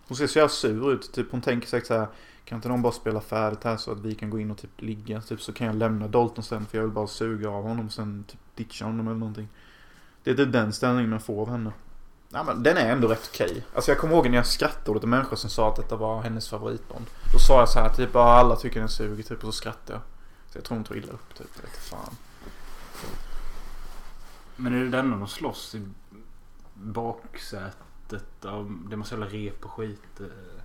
[0.07, 1.13] Hon ser så jävla sur ut.
[1.13, 2.07] Typ hon tänker sig så här
[2.45, 4.81] Kan inte någon bara spela färdigt här så att vi kan gå in och typ
[4.81, 5.21] ligga?
[5.21, 8.23] Typ så kan jag lämna Dalton sen för jag vill bara suga av honom sen
[8.27, 9.47] typ ditcha honom eller någonting.
[10.23, 11.71] Det är typ den ställningen man får av henne.
[12.33, 13.65] Ja, men den är ändå rätt okej.
[13.75, 16.21] Alltså jag kommer ihåg när jag skrattade åt en människa som sa att detta var
[16.21, 17.05] hennes favoritbond.
[17.33, 19.93] Då sa jag så här typ ja, alla tycker den suger typ och så skrattade
[19.93, 20.01] jag.
[20.51, 21.47] Så jag tror hon tog illa upp typ.
[21.55, 22.15] Jag vet fan.
[24.55, 25.87] Men är det den de slåss i
[26.73, 28.45] baksätet?
[28.45, 30.19] Av, det är massa jävla rep och skit.
[30.19, 30.62] Eh?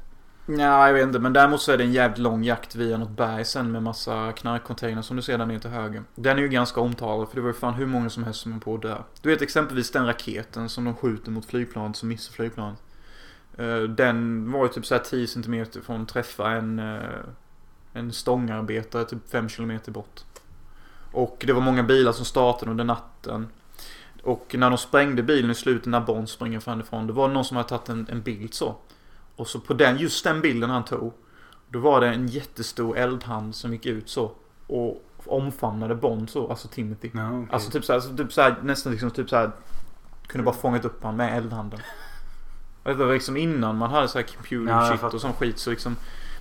[0.49, 0.55] Eh.
[0.61, 1.19] Ja, jag vet inte.
[1.19, 4.33] Men däremot så är det en jävligt lång jakt via något berg sen med massa
[4.33, 6.03] knarkcontainrar som du ser där nere till höger.
[6.15, 8.53] Den är ju ganska omtalad för det var ju fan hur många som helst som
[8.53, 8.97] är på att dö.
[9.23, 12.79] Du vet exempelvis den raketen som de skjuter mot flygplanet som missar flygplanet.
[13.59, 17.01] Eh, den var ju typ såhär 10 cm från att träffa en, eh,
[17.93, 20.21] en stångarbetare typ 5 km bort.
[21.13, 23.49] Och det var många bilar som startade under natten.
[24.23, 27.07] Och när de sprängde bilen i slutet när Bond springer framifrån.
[27.07, 28.77] Det var någon som hade tagit en, en bild så.
[29.39, 31.13] Och så på den, just den bilden han tog.
[31.69, 34.33] Då var det en jättestor eldhand som gick ut så.
[34.67, 37.11] Och omfamnade Bond så, alltså Timothy.
[37.15, 37.49] Ja, okej.
[37.51, 39.51] Alltså typ såhär, typ såhär nästan liksom typ såhär.
[40.27, 41.81] Kunde bara fångat upp han med eldhanden.
[42.83, 45.71] Och Det var liksom innan man hade såhär computer Ja, shit och sån skit så
[45.71, 45.97] liksom.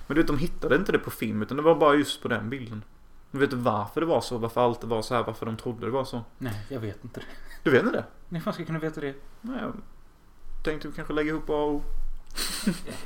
[0.06, 2.28] Men du vet de hittade inte det på film utan det var bara just på
[2.28, 2.82] den bilden.
[3.30, 4.38] Men vet du varför det var så?
[4.38, 5.24] Varför allt det var så här?
[5.24, 6.24] Varför de trodde det var så?
[6.38, 7.26] Nej, jag vet inte det.
[7.62, 8.04] Du vet inte det?
[8.28, 9.14] Ni fan ska kunna veta det.
[9.40, 9.72] Nej, jag
[10.64, 11.82] tänkte vi kanske lägga ihop A och.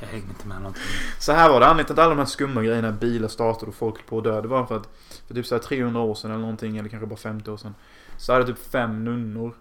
[0.01, 0.83] Jag hänger inte med någonting.
[1.19, 1.65] Så här var det.
[1.65, 4.41] Anledningen till att alla de här skumma grejerna, bilar startade och folk på att dö.
[4.41, 4.89] Det var för att
[5.27, 7.75] för typ så här 300 år sedan eller någonting, eller kanske bara 50 år sedan.
[8.17, 9.55] Så hade typ fem nunnor,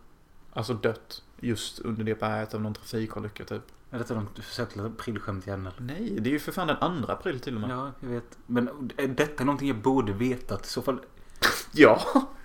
[0.52, 1.22] alltså dött.
[1.40, 3.62] Just under det berget av någon trafikolycka typ.
[3.90, 5.94] Är detta något du försökte ett aprilskämt igen eller?
[5.94, 7.70] Nej, det är ju för fan den andra april till och med.
[7.70, 8.38] Ja, jag vet.
[8.46, 10.54] Men är detta någonting jag borde veta?
[10.54, 11.00] I så fall...
[11.72, 12.00] Ja,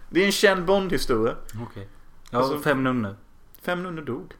[0.09, 1.36] det är en känd Bond-historia.
[1.70, 1.89] Okej.
[2.32, 3.15] Ja, Alltså- fem nunnor.
[3.61, 4.34] Fem nunnor dog.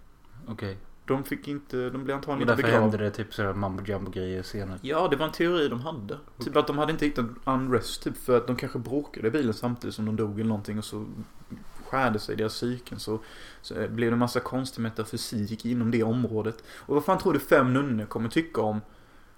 [0.48, 0.78] Okej.
[1.08, 2.82] De fick inte, de blev antagligen inte begravda.
[2.82, 4.80] hände det typ sådär mambo jumbo grejer senare.
[4.82, 6.18] Ja, det var en teori de hade.
[6.40, 9.54] Typ att de hade inte hittat unrest, typ för att de kanske bråkade i bilen
[9.54, 11.06] samtidigt som de dog eller någonting och så
[11.86, 13.20] skärde sig deras psyken så,
[13.62, 16.64] så blev det en massa konstig metafysik inom det området.
[16.70, 18.82] Och vad fan tror du fem nunnor kommer tycka om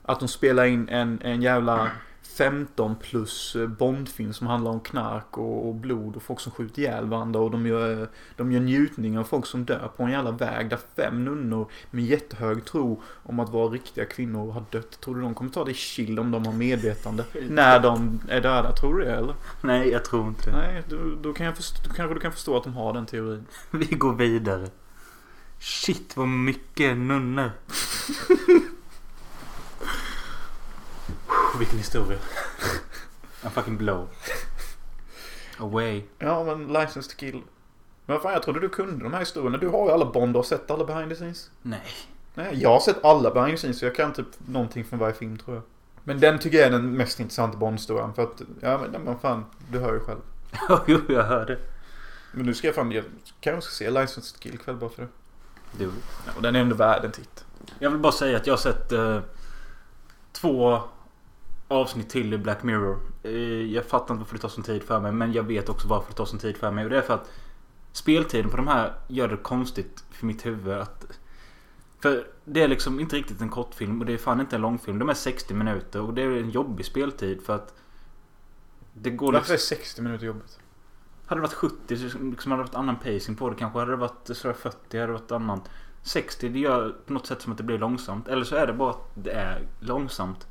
[0.03, 1.91] att de spelar in en, en jävla
[2.37, 6.81] 15 plus eh, Bondfilm som handlar om knark och, och blod och folk som skjuter
[6.81, 10.31] ihjäl varandra och de gör, de gör njutning av folk som dör på en jävla
[10.31, 15.01] väg där fem nunnor med jättehög tro om att vara riktiga kvinnor har dött.
[15.01, 18.71] Tror du de kommer ta det chill om de har medvetande när de är döda?
[18.71, 19.35] Tror du det eller?
[19.61, 20.51] Nej, jag tror inte.
[20.51, 23.05] Nej, då, då, kan jag förstå, då kanske du kan förstå att de har den
[23.05, 23.45] teorin.
[23.71, 24.67] Vi går vidare.
[25.59, 27.51] Shit vad mycket nunnor.
[31.57, 32.17] Vilken historia.
[33.43, 34.07] I'm fucking blow.
[35.57, 36.03] Away.
[36.19, 37.41] Ja, men License to Kill.
[38.05, 39.57] Men fan, jag trodde du kunde de här historierna.
[39.57, 41.51] Du har ju alla Bond och har sett alla behind the scenes.
[41.61, 41.81] Nej.
[42.33, 45.13] Nej, jag har sett alla behind the scenes så jag kan typ någonting från varje
[45.13, 45.63] film tror jag.
[46.03, 49.45] Men den tycker jag är den mest intressanta Bond-historien för att, ja men, men fan,
[49.71, 50.19] du hör ju själv.
[50.87, 51.57] jo, jag hör det.
[52.31, 53.03] Men nu ska jag fan, jag
[53.41, 55.07] kanske ska se License to Kill ikväll bara för det.
[55.77, 55.91] Du.
[56.25, 57.45] Ja, och den är ändå värd en titt.
[57.79, 59.19] Jag vill bara säga att jag har sett eh,
[60.31, 60.81] två
[61.69, 62.99] avsnitt till i Black Mirror.
[63.23, 63.31] Eh,
[63.73, 65.11] jag fattar inte varför det tar sån tid för mig.
[65.11, 66.83] Men jag vet också varför det tar sån tid för mig.
[66.83, 67.31] Och det är för att
[67.91, 70.77] speltiden på de här gör det konstigt för mitt huvud.
[70.77, 71.05] Att,
[71.99, 74.99] för det är liksom inte riktigt en kortfilm och det är fan inte en långfilm.
[74.99, 77.73] De är 60 minuter och det är en jobbig speltid för att
[78.93, 79.75] det går Varför liksom...
[79.75, 80.59] är 60 minuter jobbigt?
[81.25, 83.79] Hade det varit 70 så liksom hade det varit annan pacing på det kanske.
[83.79, 85.61] Hade det varit sådär 40 hade det varit annan.
[86.01, 88.27] 60 det gör på något sätt som att det blir långsamt.
[88.27, 90.47] Eller så är det bara att det är långsamt.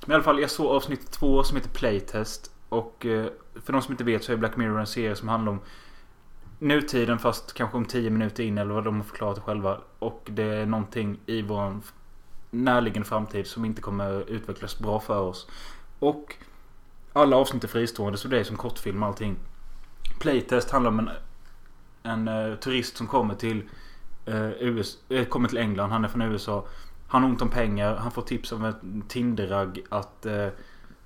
[0.00, 2.50] Men i alla fall jag såg avsnitt två som heter Playtest.
[2.68, 3.26] Och eh,
[3.64, 5.60] för de som inte vet så är Black Mirror en serie som handlar om
[6.58, 9.78] nutiden fast kanske om 10 minuter in eller vad de har förklarat det själva.
[9.98, 11.80] Och det är någonting i vår
[12.50, 15.48] närliggande framtid som inte kommer utvecklas bra för oss.
[15.98, 16.34] Och
[17.12, 19.36] alla avsnitt är fristående så det är som kortfilm allting.
[20.20, 21.10] Playtest handlar om en,
[22.02, 23.62] en uh, turist som kommer till
[24.26, 25.90] eh, uh, US, uh, kommer till England.
[25.90, 26.66] Han är från USA.
[27.10, 27.96] Han har ont om pengar.
[27.96, 30.46] Han får tips av en Tinder-ragg att eh,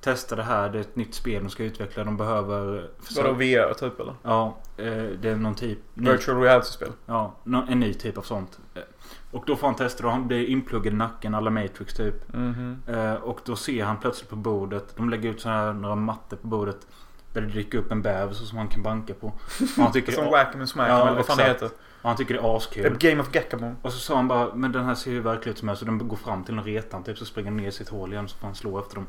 [0.00, 0.68] testa det här.
[0.70, 2.04] Det är ett nytt spel de ska utveckla.
[2.04, 2.88] De behöver...
[3.16, 4.14] Vadå VR typ eller?
[4.22, 4.86] Ja, eh,
[5.20, 5.78] det är någon typ...
[5.94, 6.92] ny- Virtual reality-spel?
[7.06, 7.34] Ja,
[7.68, 8.58] en ny typ av sånt.
[8.74, 8.82] Eh,
[9.30, 12.32] Och då får han testa och han blir inpluggad i nacken alla Matrix typ.
[12.34, 12.82] Mhm.
[12.86, 14.96] Eh, Och då ser han plötsligt på bordet.
[14.96, 16.86] De lägger ut så här några mattor på bordet.
[17.34, 19.26] Där det dyker upp en bäver som han kan banka på.
[19.26, 19.34] Och
[19.76, 21.62] han tycker, Som det, Whack'em and Smack'em Ja, eller vad fan det exakt.
[21.62, 21.76] heter.
[22.02, 22.86] och han tycker det är Det är askul.
[22.86, 23.76] ett Game of Gackabon.
[23.82, 25.74] Och så sa han bara, men den här ser ju verkligen ut som här.
[25.74, 27.18] Så den går fram till en retan typ.
[27.18, 28.28] Så springer den ner i sitt hål igen.
[28.28, 29.06] Så får han slå efter dem.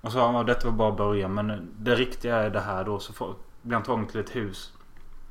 [0.00, 1.34] Och så sa han, "Ja, detta var bara början.
[1.34, 2.98] Men det riktiga är det här då.
[2.98, 4.72] Så får, blir han tagen till ett hus.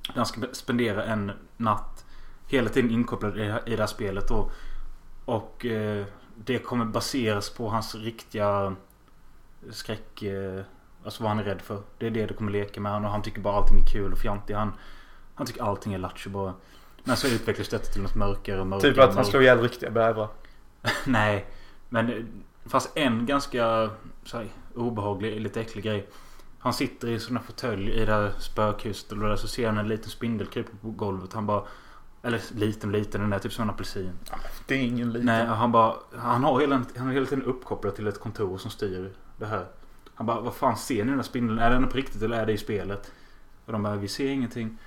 [0.07, 2.05] Där han ska spendera en natt.
[2.47, 4.51] Hela tiden inkopplad i, i det här spelet då.
[5.25, 6.05] Och eh,
[6.35, 8.75] det kommer baseras på hans riktiga
[9.71, 10.21] skräck...
[10.23, 10.61] Eh,
[11.05, 11.81] alltså vad han är rädd för.
[11.97, 14.11] Det är det det kommer leka med han och han tycker bara allting är kul
[14.11, 14.55] och fjantigt.
[14.55, 14.73] Han,
[15.35, 16.53] han tycker allting är lattjo bara.
[17.03, 18.91] Men så utvecklas detta till något mörkare och mörkare.
[18.91, 20.27] Typ att han slår ihjäl riktiga bävrar.
[21.05, 21.45] Nej.
[21.89, 22.27] Men
[22.65, 23.89] fanns en ganska
[24.23, 26.07] så här, obehaglig, lite äcklig grej.
[26.59, 29.87] Han sitter i här fåtölj i det här spökhuset och där så ser han en
[29.87, 31.33] liten spindel krypa på golvet.
[31.33, 31.63] Han bara
[32.21, 34.11] Eller liten liten, den är typ som en apelsin.
[34.67, 35.25] Det är ingen liten.
[35.25, 35.95] Nej, han bara...
[36.17, 39.65] Han har hela, han är hela tiden uppkopplad till ett kontor som styr det här.
[40.15, 41.59] Han bara, vad fan ser ni den där spindeln?
[41.59, 43.11] Är den på riktigt eller är det i spelet?
[43.65, 44.77] Och de bara, vi ser ingenting.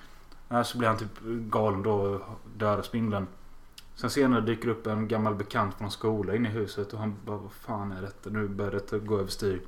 [0.64, 3.26] Så blir han typ galen då och dödar spindeln.
[3.94, 7.36] Sen senare dyker upp en gammal bekant från skola inne i huset och han bara,
[7.36, 8.30] vad fan är detta?
[8.30, 9.60] Nu börjar det gå överstyr.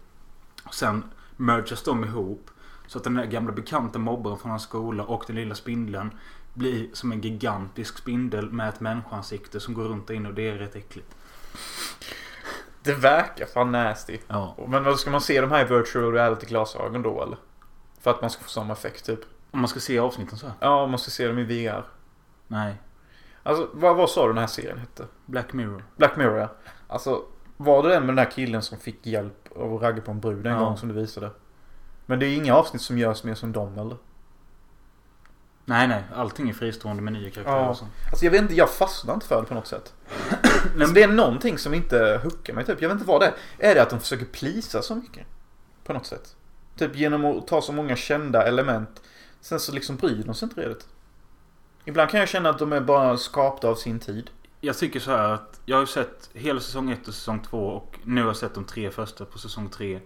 [0.73, 1.05] Sen
[1.37, 2.51] mergas de ihop.
[2.87, 6.11] Så att den där gamla bekanta mobbaren från hans skola och den lilla spindeln
[6.55, 10.49] blir som en gigantisk spindel med ett människoansikte som går runt där inne och det
[10.49, 11.15] är rätt äckligt.
[12.83, 14.19] Det verkar fan nasty.
[14.29, 14.55] Ja.
[14.69, 17.39] Men vad ska man se de här i virtual reality glasögon då eller?
[18.01, 19.21] För att man ska få samma effekt typ.
[19.51, 20.55] Om man ska se avsnitten så här.
[20.61, 21.85] Ja, man ska se dem i VR.
[22.47, 22.75] Nej.
[23.43, 25.05] Alltså, vad, vad sa du den här serien hette?
[25.27, 25.85] Black Mirror.
[25.97, 26.49] Black Mirror ja.
[26.89, 27.23] Alltså,
[27.57, 30.21] var det den med den här killen som fick hjälp av att ragga på en
[30.21, 30.59] brud en Ja.
[30.59, 31.31] gång som du visade?
[32.07, 33.97] Men det är inga avsnitt som görs mer som dem eller?
[35.65, 36.03] Nej, nej.
[36.15, 37.69] Allting är fristående med nya karaktärer Ja.
[37.69, 37.91] och sånt.
[38.11, 39.95] Alltså jag vet inte, jag fastnar inte för det på något sätt.
[40.65, 42.83] Nej, Alltså, det är någonting som inte hookar mig typ.
[42.83, 43.71] Jag vet inte vad det är.
[43.71, 45.27] Är det att de försöker plisa så mycket?
[45.85, 46.37] På något sätt.
[46.77, 49.03] Typ genom att ta så många kända element.
[49.41, 50.87] Sen så liksom bryr de sig inte redigt.
[51.85, 54.31] Ibland kan jag känna att de är bara skapta av sin tid.
[54.61, 57.99] Jag tycker så här att jag har sett hela säsong 1 och säsong 2 och
[58.05, 60.01] nu har jag sett de tre första på säsong 3.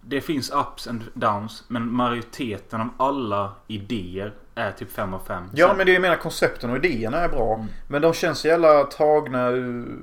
[0.00, 5.50] Det finns ups and downs men majoriteten av alla idéer är typ 5 av 5.
[5.54, 7.54] Ja men det jag menar koncepten och idéerna är bra.
[7.54, 7.66] Mm.
[7.88, 9.98] Men de känns så jävla tagna ur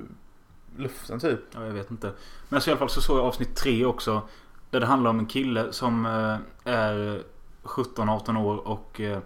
[0.76, 1.40] luften typ.
[1.52, 2.12] Ja, jag vet inte.
[2.48, 4.22] Men så i alla fall så såg jag avsnitt 3 också.
[4.70, 7.22] Där det handlar om en kille som eh, är
[7.62, 9.18] 17-18 år och eh,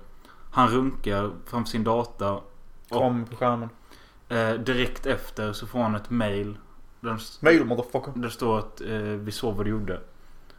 [0.50, 2.40] han runkar framför sin data.
[2.88, 3.68] Kom på skärmen.
[4.28, 6.58] eh, direkt efter så får han ett mail.
[7.40, 8.12] Mail motherfucker.
[8.14, 8.80] där det står att
[9.20, 10.00] vi såg vad du gjorde.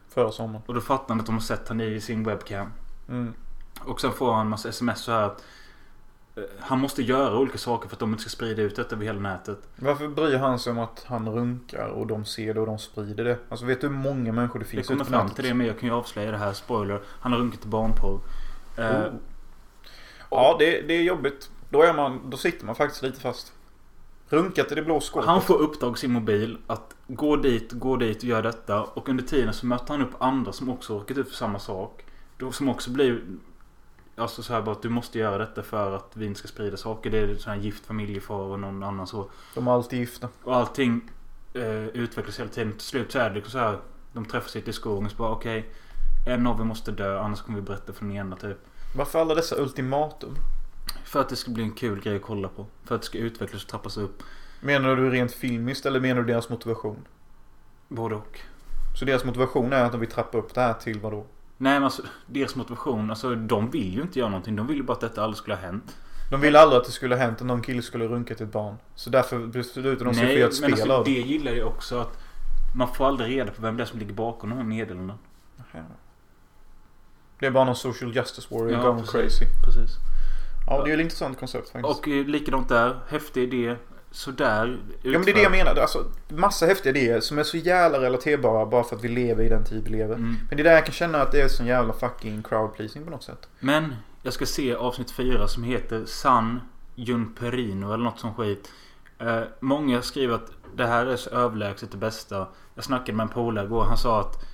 [0.08, 0.62] Förra sommaren.
[0.66, 2.72] Och då fattar han att de har sett han i sin webcam.
[3.08, 3.34] Mm.
[3.84, 5.44] Och sen får han en massa sms så här att
[6.36, 9.04] eh, han måste göra olika saker för att de inte ska sprida ut detta över
[9.04, 9.58] hela nätet.
[9.76, 13.24] Varför bryr han sig om att han runkar och de ser det och de sprider
[13.24, 13.38] det?
[13.48, 15.36] Alltså vet du hur många människor det finns kommer ute på fram nätet?
[15.36, 16.52] till det men jag kan ju avslöja det här.
[16.52, 17.00] Spoiler.
[17.20, 18.20] Han har runkat till barnporr.
[18.76, 19.12] Eh,
[20.30, 20.40] Oh.
[20.42, 21.50] Ja, det, det är jobbigt.
[21.70, 23.52] Då, är man, då sitter man faktiskt lite fast.
[24.28, 25.28] Runkat i det blå skåpet.
[25.28, 28.82] Han får uppdrag i sin mobil att gå dit, gå dit och göra detta.
[28.82, 32.04] Och under tiden så möter han upp andra som också råkat ut för samma sak.
[32.52, 33.22] Som också blir...
[34.18, 36.76] Alltså så här bara att du måste göra detta för att vi inte ska sprida
[36.76, 37.10] saker.
[37.10, 39.30] Det är sån här gift familjefar och någon annan så.
[39.54, 40.28] De är alltid gifta.
[40.42, 41.10] Och allting
[41.54, 42.72] eh, utvecklas hela tiden.
[42.72, 43.78] Till slut så är det liksom så här.
[44.12, 45.68] De träffas i skogen och så bara okej.
[46.26, 48.58] en av er måste dö annars kommer vi berätta för den ena typ.
[48.96, 50.34] Varför alla dessa ultimatum?
[51.04, 52.66] För att det ska bli en kul grej att kolla på.
[52.84, 54.22] För att det ska utvecklas och trappas upp.
[54.60, 57.04] Menar du rent filmiskt eller menar du deras motivation?
[57.88, 58.40] Både och.
[58.98, 61.26] Så deras motivation är att de vill trappa upp det här till vad då?
[61.60, 63.10] Nej men alltså deras motivation.
[63.10, 64.56] Alltså de vill ju inte göra någonting.
[64.56, 65.96] De vill ju bara att detta aldrig skulle ha hänt.
[66.30, 68.52] De ville aldrig att det skulle ha hänt att någon kille skulle runka till ett
[68.52, 68.76] barn.
[68.94, 71.20] Så därför beslutade de sig för att göra ett men spel alltså, av det det.
[71.20, 72.18] gillar jag också att
[72.76, 75.18] man får aldrig reda på vem det är som ligger bakom de här meddelandena.
[77.40, 79.12] Det är bara någon social justice warrior Ja, going precis.
[79.12, 79.44] crazy.
[79.64, 79.96] Precis.
[80.66, 81.98] Ja, det är ju ett intressant koncept faktiskt.
[81.98, 83.00] Och eh, likadant där.
[83.08, 83.76] Häftig idé.
[84.10, 84.78] Sådär.
[85.02, 85.76] Ja men det är det jag menar.
[85.76, 89.48] Alltså, massa häftiga idéer som är så jävla relaterbara bara för att vi lever i
[89.48, 90.14] den tid vi lever.
[90.14, 90.36] Mm.
[90.48, 93.04] Men det är där jag kan känna att det är sån jävla fucking crowd pleasing
[93.04, 93.48] på något sätt.
[93.60, 96.60] Men jag ska se avsnitt 4 som heter San
[96.94, 98.72] Junperino eller något som skit.
[99.18, 102.48] Eh, många skriver att det här är så överlägset det bästa.
[102.74, 103.84] Jag snackade med en polare igår.
[103.84, 104.44] Han sa att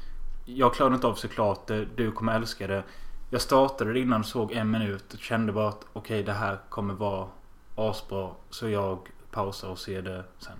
[0.44, 1.86] jag klarade inte av såklart det.
[1.96, 2.82] Du kommer älska det.
[3.30, 6.94] Jag startade det innan såg en minut och kände bara att okej det här kommer
[6.94, 7.28] vara
[7.74, 8.30] asbra.
[8.50, 8.98] Så jag
[9.34, 10.56] pausar och ser det sen.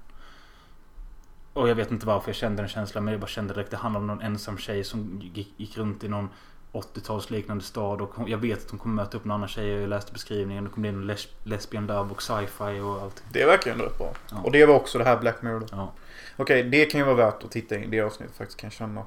[1.53, 3.77] Och jag vet inte varför jag kände den känslan men jag bara kände direkt det
[3.77, 6.29] handlar om någon ensam tjej som gick, gick runt i någon
[6.75, 9.69] 80-talsliknande stad och hon, jag vet att hon kommer möta upp någon annan tjej.
[9.69, 10.65] Jag läste beskrivningen.
[10.65, 13.23] Det kommer bli en les, lesbian love och sci-fi och allt.
[13.33, 14.13] Det verkar ändå rätt bra.
[14.31, 14.43] Ja.
[14.43, 15.67] Och det var också det här Black Mirror.
[15.71, 15.93] Ja.
[16.37, 17.91] Okej, det kan ju vara värt att titta in.
[17.91, 19.03] Det avsnittet faktiskt kan jag känna.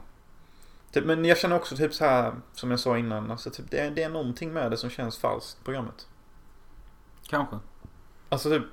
[0.91, 3.31] Typ, men jag känner också typ så här som jag sa innan.
[3.31, 5.63] Alltså typ det är, det är någonting med det som känns falskt.
[5.63, 6.07] Programmet.
[7.29, 7.59] Kanske.
[8.29, 8.63] Alltså typ.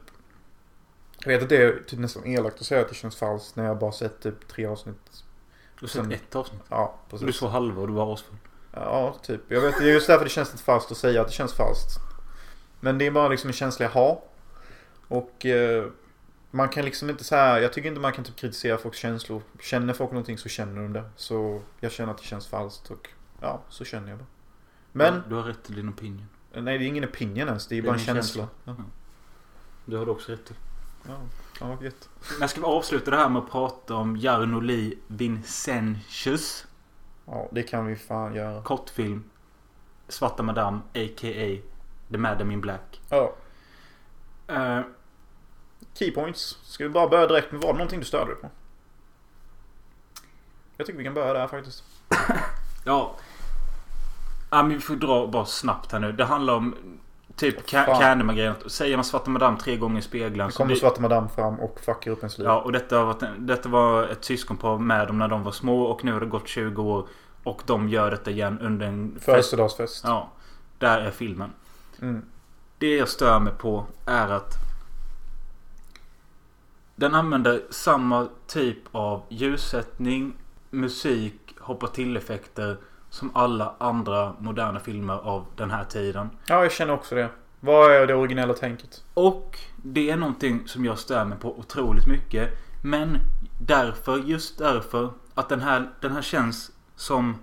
[1.24, 3.64] Jag vet att det är typ nästan elakt att säga att det känns falskt när
[3.64, 5.24] jag bara sett typ tre avsnitt.
[5.80, 6.60] Du har sett ett avsnitt.
[6.68, 7.36] Ja, Du precis.
[7.36, 8.36] såg halva och du var asfull.
[8.72, 9.40] Ja, typ.
[9.48, 11.52] Jag vet, det är just därför det känns lite falskt att säga att det känns
[11.54, 11.98] falskt.
[12.80, 14.20] Men det är bara liksom en känsla jag har.
[15.08, 15.84] Och eh,
[16.50, 17.60] man kan liksom inte så här.
[17.60, 19.42] Jag tycker inte man kan typ kritisera folks känslor.
[19.60, 21.04] Känner folk någonting så känner de det.
[21.16, 23.08] Så jag känner att det känns falskt och
[23.40, 24.26] ja, så känner jag bara.
[24.92, 26.26] Men, Du har rätt till din opinion.
[26.54, 27.66] nej det är ingen opinion ens.
[27.66, 28.48] Det är Det är bara en känsla.
[28.64, 28.84] känsla.
[29.84, 30.56] Det har du också rätt till.
[31.08, 31.14] Ja,
[31.60, 32.08] ja, vad gött.
[32.40, 36.66] Men ska avsluta det här med att prata om Jarnoli Vincentius.
[37.26, 38.62] Ja, det kan vi fan göra.
[38.62, 39.24] Kortfilm.
[40.08, 41.62] Svarta Madame, a.k.a.
[42.10, 43.00] The Madam in Black.
[43.08, 43.34] Ja.
[44.46, 44.80] Eh,
[45.94, 46.58] Keypoints.
[46.62, 48.50] Ska vi bara börja direkt med var det någonting du störde dig på?
[50.76, 51.84] Jag tycker vi kan börja där faktiskt.
[52.84, 53.16] ja.
[54.50, 56.12] ja men vi får dra bara snabbt här nu.
[56.12, 56.74] Det handlar om
[57.36, 58.54] typ Candyman-grejen.
[58.66, 61.80] Säger man Svarta Madame tre gånger i spegeln så kommer blir- Svarta Madame fram och
[61.80, 62.46] fuckar upp ens liv.
[62.46, 65.52] Ja, och detta, har varit, en- detta var ett syskonpar med dem när de var
[65.52, 67.06] små och nu har det gått 20 år.
[67.42, 69.24] Och de gör detta igen under en fest.
[69.24, 70.04] Födelsedagsfest.
[70.06, 70.28] Ja,
[70.78, 71.50] där är filmen.
[72.02, 72.22] Mm.
[72.78, 74.54] Det jag stör mig på är att
[76.96, 80.34] den använder samma typ av ljussättning,
[80.70, 82.76] musik, hoppa till-effekter
[83.14, 86.30] som alla andra moderna filmer av den här tiden.
[86.46, 87.28] Ja, jag känner också det.
[87.60, 89.02] Vad är det originella tänket?
[89.14, 92.50] Och det är någonting som jag stör mig på otroligt mycket.
[92.82, 93.18] Men
[93.60, 97.38] därför, just därför, att den här, den här känns som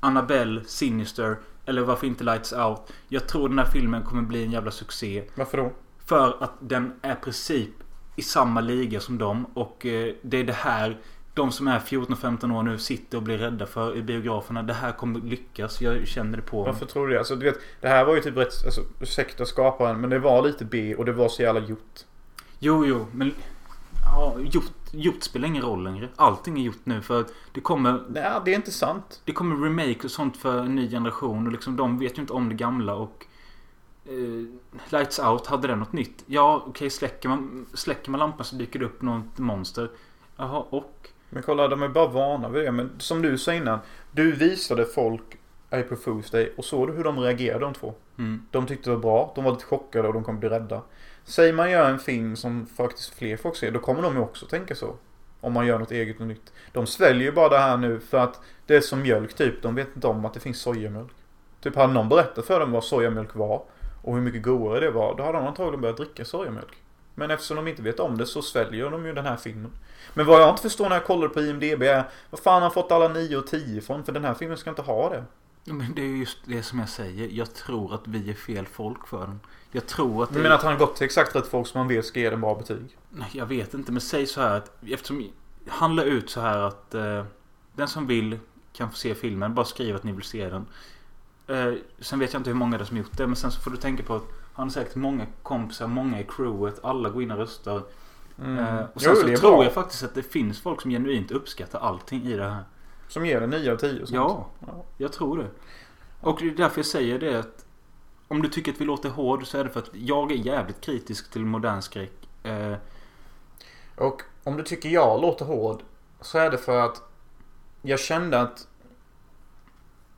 [0.00, 2.92] Annabelle, Sinister eller varför inte Lights Out.
[3.08, 5.24] Jag tror den här filmen kommer bli en jävla succé.
[5.34, 5.72] Varför då?
[6.06, 7.70] För att den är i princip
[8.16, 9.46] i samma liga som dem.
[9.54, 10.98] Och eh, det är det här
[11.34, 14.62] de som är 14-15 år nu sitter och blir rädda för i biograferna.
[14.62, 15.80] Det här kommer lyckas.
[15.80, 16.72] Jag känner det på mig.
[16.72, 17.18] Varför tror du det?
[17.18, 20.42] Alltså du vet, det här var ju typ rätt, alltså ursäkta skaparen, men det var
[20.42, 22.00] lite B och det var så jävla gjort.
[22.58, 23.34] Jo, jo, men...
[24.04, 26.08] Ja, gjort, gjort spelar ingen roll längre.
[26.16, 28.02] Allting är gjort nu för att det kommer...
[28.08, 29.20] Nej, det är inte sant.
[29.24, 32.32] Det kommer remake och sånt för en ny generation och liksom de vet ju inte
[32.32, 33.26] om det gamla och...
[34.04, 34.46] Eh,
[34.88, 36.24] Lights Out, hade den något nytt?
[36.26, 39.90] Ja, okej, släcker, man, släcker man lampan så dyker det upp något monster.
[40.36, 40.93] Jaha, och?
[41.34, 42.72] Men kolla, de är bara vana vid det.
[42.72, 43.78] Men som du sa innan.
[44.12, 45.22] Du visade folk
[45.70, 47.94] April Fool's Day och såg du hur de reagerade de två?
[48.18, 48.46] Mm.
[48.50, 50.82] De tyckte det var bra, de var lite chockade och de kommer bli rädda.
[51.24, 54.46] Säger man gör en film som faktiskt fler folk ser, då kommer de ju också
[54.46, 54.94] tänka så.
[55.40, 56.52] Om man gör något eget och nytt.
[56.72, 59.62] De sväljer ju bara det här nu för att det är som mjölk typ.
[59.62, 61.12] De vet inte om att det finns sojamjölk.
[61.60, 63.62] Typ hade någon berättat för dem vad sojamjölk var
[64.02, 66.83] och hur mycket godare det var, då hade de antagligen börjat dricka sojamjölk.
[67.14, 69.70] Men eftersom de inte vet om det så sväljer de ju den här filmen.
[70.14, 72.70] Men vad jag inte förstår när jag kollar på IMDB är vad fan har han
[72.70, 74.04] fått alla 9 och 10 ifrån?
[74.04, 75.24] För den här filmen ska inte ha det.
[75.64, 77.28] Men det är just det som jag säger.
[77.28, 79.40] Jag tror att vi är fel folk för den.
[79.72, 80.34] Jag tror att det...
[80.34, 82.30] Du menar att han har gått till exakt rätt folk som man vet ska ge
[82.30, 82.96] den bra betyg?
[83.10, 83.92] Nej, jag vet inte.
[83.92, 85.30] Men säg så här att eftersom...
[85.68, 87.24] Han la ut så här att eh,
[87.72, 88.38] den som vill
[88.72, 89.54] kan få se filmen.
[89.54, 90.66] Bara skriv att ni vill se den.
[91.46, 93.26] Eh, sen vet jag inte hur många det är som gjort det.
[93.26, 96.24] Men sen så får du tänka på att han har säkert många kompisar, många i
[96.24, 96.84] crewet.
[96.84, 97.82] Alla går in och röstar.
[98.38, 98.58] Mm.
[98.58, 99.64] Eh, och sen Jo, så det tror bra.
[99.64, 102.64] jag faktiskt att det finns folk som genuint uppskattar allting i det här.
[103.08, 104.10] Som ger den 9 av 10 och sånt.
[104.16, 104.84] Ja, Ja.
[104.98, 105.48] jag tror det.
[106.20, 107.64] Och det är därför jag säger det att
[108.28, 110.80] om du tycker att vi låter hård så är det för att jag är jävligt
[110.80, 112.28] kritisk till modern skräck.
[112.42, 112.74] Eh,
[113.96, 115.82] Och om du tycker jag låter hård
[116.20, 117.02] så är det för att
[117.82, 118.68] jag kände att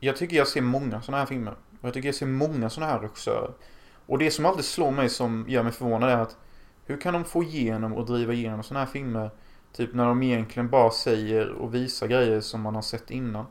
[0.01, 1.53] jag tycker jag ser många sådana här filmer.
[1.80, 3.51] Och jag tycker jag ser många sådana här regissörer.
[4.07, 6.36] Och det som alltid slår mig som gör mig förvånad är att
[6.84, 9.30] hur kan de få igenom och driva igenom sådana här filmer
[9.76, 13.46] Typ när de egentligen bara säger och visar grejer som man har sett innan.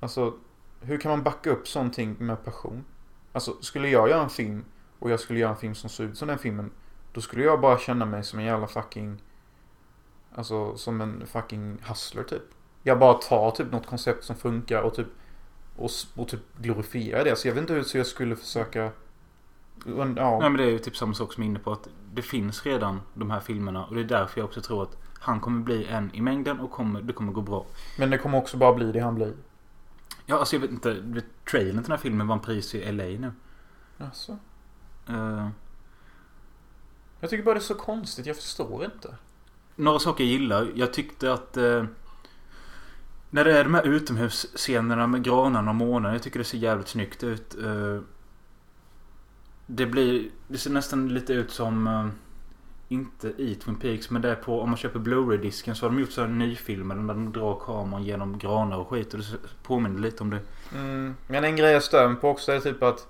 [0.00, 0.34] Alltså,
[0.80, 2.84] hur kan man backa upp sånting med passion?
[3.32, 4.64] Alltså, skulle jag göra en film
[4.98, 6.70] och jag skulle göra en film som såg ut som den filmen.
[7.12, 9.22] Då skulle jag bara känna mig som en jävla fucking...
[10.34, 12.42] Alltså, som en fucking hustler typ.
[12.82, 15.08] Jag bara tar typ något koncept som funkar och typ...
[15.76, 17.36] Och, och typ glorifierar det.
[17.36, 18.90] Så jag vet inte hur jag skulle försöka...
[19.86, 20.38] Ja.
[20.40, 22.22] Nej men det är ju typ samma sak som jag är inne på att det
[22.22, 25.60] finns redan de här filmerna och det är därför jag också tror att han kommer
[25.62, 27.66] bli en i mängden och kommer, det kommer gå bra.
[27.98, 29.32] Men det kommer också bara bli det han blir.
[30.26, 31.02] Ja alltså jag vet inte,
[31.50, 33.32] trailern till den här filmen vann pris i LA nu.
[33.98, 34.38] Alltså.
[35.08, 35.48] Eh,
[37.20, 39.14] Jag tycker bara det är så konstigt, jag förstår inte.
[39.76, 40.70] några saker jag gillar.
[40.74, 41.84] Jag tyckte att eh,
[43.30, 46.12] när det är de här utomhusscenerna med granarna och månen.
[46.12, 47.54] Jag tycker det ser jävligt snyggt ut.
[47.64, 48.00] Eh,
[49.70, 52.06] det blir, det ser nästan lite ut som eh,
[52.88, 56.00] inte i Twin Peaks men det är på om man köper Blu-ray-disken så har de
[56.00, 59.26] gjort så här nyfilmer där de drar kameran genom granar och skit och det
[59.62, 60.40] påminner lite om det.
[60.74, 61.14] Mm.
[61.26, 63.06] Men en grej jag stör mig på också är typ att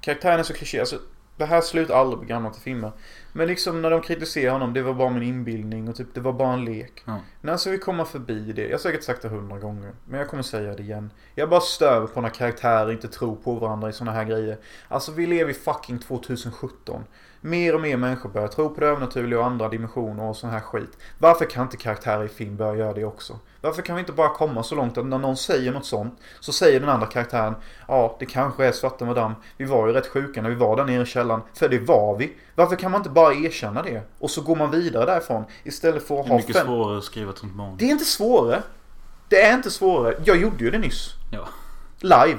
[0.00, 0.80] karaktären är så kliché.
[0.80, 0.98] Alltså,
[1.38, 2.92] det här slutar aldrig på gamla filmer.
[3.32, 6.32] Men liksom när de kritiserar honom, det var bara min inbildning och typ det var
[6.32, 7.02] bara en lek.
[7.04, 7.20] Ja.
[7.40, 8.62] När ska vi komma förbi det?
[8.62, 9.92] Jag har säkert sagt det hundra gånger.
[10.04, 11.10] Men jag kommer säga det igen.
[11.34, 14.58] Jag bara stör på när karaktärer inte tror på varandra i såna här grejer.
[14.88, 17.04] Alltså vi lever i fucking 2017.
[17.40, 20.60] Mer och mer människor börjar tro på det övernaturliga och andra dimensioner och sån här
[20.60, 20.98] skit.
[21.18, 23.38] Varför kan inte karaktärer i film börja göra det också?
[23.60, 26.52] Varför kan vi inte bara komma så långt att när någon säger något sånt så
[26.52, 27.54] säger den andra karaktären
[27.88, 29.34] Ja, det kanske är Svarta Madame.
[29.56, 31.40] Vi var ju rätt sjuka när vi var där nere i källaren.
[31.54, 32.32] För det var vi.
[32.54, 34.02] Varför kan man inte bara erkänna det?
[34.18, 36.66] Och så går man vidare därifrån istället för att Det är ha mycket fem...
[36.66, 37.78] svårare att skriva ett sånt manus.
[37.78, 38.62] Det är inte svårare.
[39.28, 40.14] Det är inte svårare.
[40.24, 41.10] Jag gjorde ju det nyss.
[41.32, 41.48] Ja.
[42.00, 42.38] Live.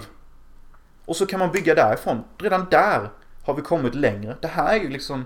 [1.05, 2.23] Och så kan man bygga därifrån.
[2.37, 3.09] Redan där
[3.43, 4.35] har vi kommit längre.
[4.41, 5.25] Det här är ju liksom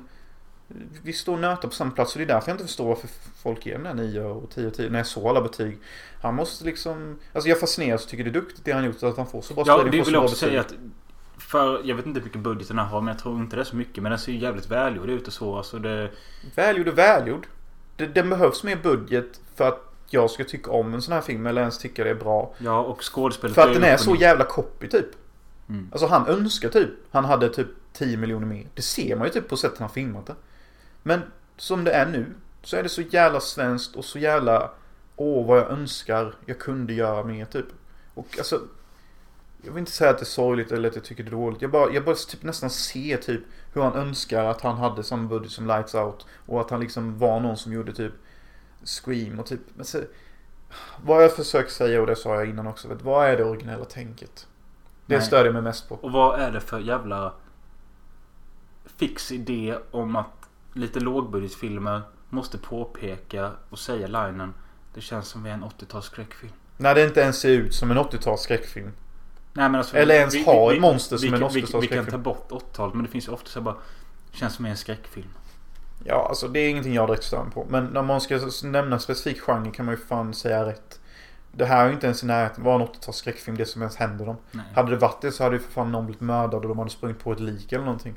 [1.03, 3.09] vi står och nöter på samma plats och det är därför jag inte förstår varför
[3.43, 5.77] folk ger den här 9 och 10 och 10 när jag såg alla betyg.
[6.21, 9.17] Han måste liksom, alltså jag fascineras och tycker det är duktigt det han gjort att
[9.17, 10.73] han får så bra Ja, spelning, det får så vill jag också säga att
[11.37, 13.61] för, jag vet inte hur mycket budget den här har men jag tror inte det
[13.61, 14.03] är så mycket.
[14.03, 15.57] Men den ser ju jävligt välgjord ut och så.
[15.57, 16.09] Alltså det,
[16.55, 17.47] Välgjord och välgjord.
[17.95, 21.45] Det, den behövs mer budget för att jag ska tycka om en sån här film
[21.45, 22.53] eller ens tycka det är bra.
[22.57, 25.05] ja, och skådespelet För att den är så jävla copy typ.
[25.69, 25.89] Mm.
[25.91, 28.67] Alltså han önskar typ, han hade typ 10 miljoner mer.
[28.73, 30.35] Det ser man ju typ på sättet han filmat det.
[31.03, 31.21] Men
[31.57, 32.25] som det är nu
[32.63, 34.71] så är det så jävla svenskt och så jävla
[35.15, 37.65] Åh vad jag önskar jag kunde göra mer typ.
[38.13, 38.61] Och alltså
[39.61, 41.61] Jag vill inte säga att det är sorgligt eller att jag tycker det är dåligt.
[41.61, 43.41] Jag bara, jag bara typ nästan ser typ
[43.73, 46.25] hur han önskar att han hade samma budget som Lights Out.
[46.45, 48.13] Och att han liksom var någon som gjorde typ
[48.83, 50.01] Scream och typ men så,
[51.03, 52.87] Vad jag försöker säga och det sa jag innan också.
[52.87, 54.47] Vet, vad är det originella tänket?
[55.05, 55.25] Det Nej.
[55.25, 55.95] stör jag mig mest på.
[55.95, 57.33] Och vad är det för jävla
[58.85, 60.42] fix idé om att
[60.73, 64.53] lite lågbudgetfilmer måste påpeka och säga linen
[64.93, 66.53] Det känns som vi är en 80-tals skräckfilm.
[66.77, 68.91] När det inte ens ser ut som en 80-tals skräckfilm.
[69.53, 71.87] Nej, men alltså, Eller ens ha ett monster som vi, en kan- vi, 80-tals vi
[71.87, 72.23] kan ta skräckfilm.
[72.23, 73.75] bort 80-talet men det finns ju ofta så bara
[74.31, 75.29] Känns som en skräckfilm.
[76.03, 77.65] Ja, alltså det är ingenting jag direkt stör på.
[77.69, 80.99] Men när man ska nämna specifik genre kan man ju fan säga rätt.
[81.51, 83.95] Det här är ju inte ens i närheten var en 80-tals skräckfilm, det som ens
[83.95, 84.35] händer dem.
[84.51, 84.65] Nej.
[84.75, 86.89] Hade det varit det så hade ju för fan någon blivit mördad och de hade
[86.91, 88.15] sprungit på ett lik eller någonting.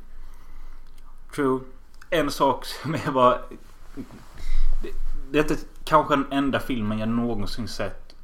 [1.35, 1.61] True.
[2.11, 3.39] En sak som jag bara...
[4.83, 4.93] Det,
[5.31, 8.15] det är kanske den enda filmen jag någonsin sett.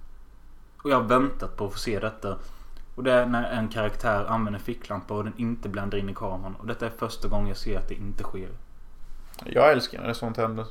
[0.82, 2.38] Och jag har väntat på att få se detta.
[2.94, 6.54] Och det är när en karaktär använder ficklampa och den inte bländar in i kameran.
[6.54, 8.48] Och detta är första gången jag ser att det inte sker.
[9.44, 10.66] Jag älskar när det sånt händer.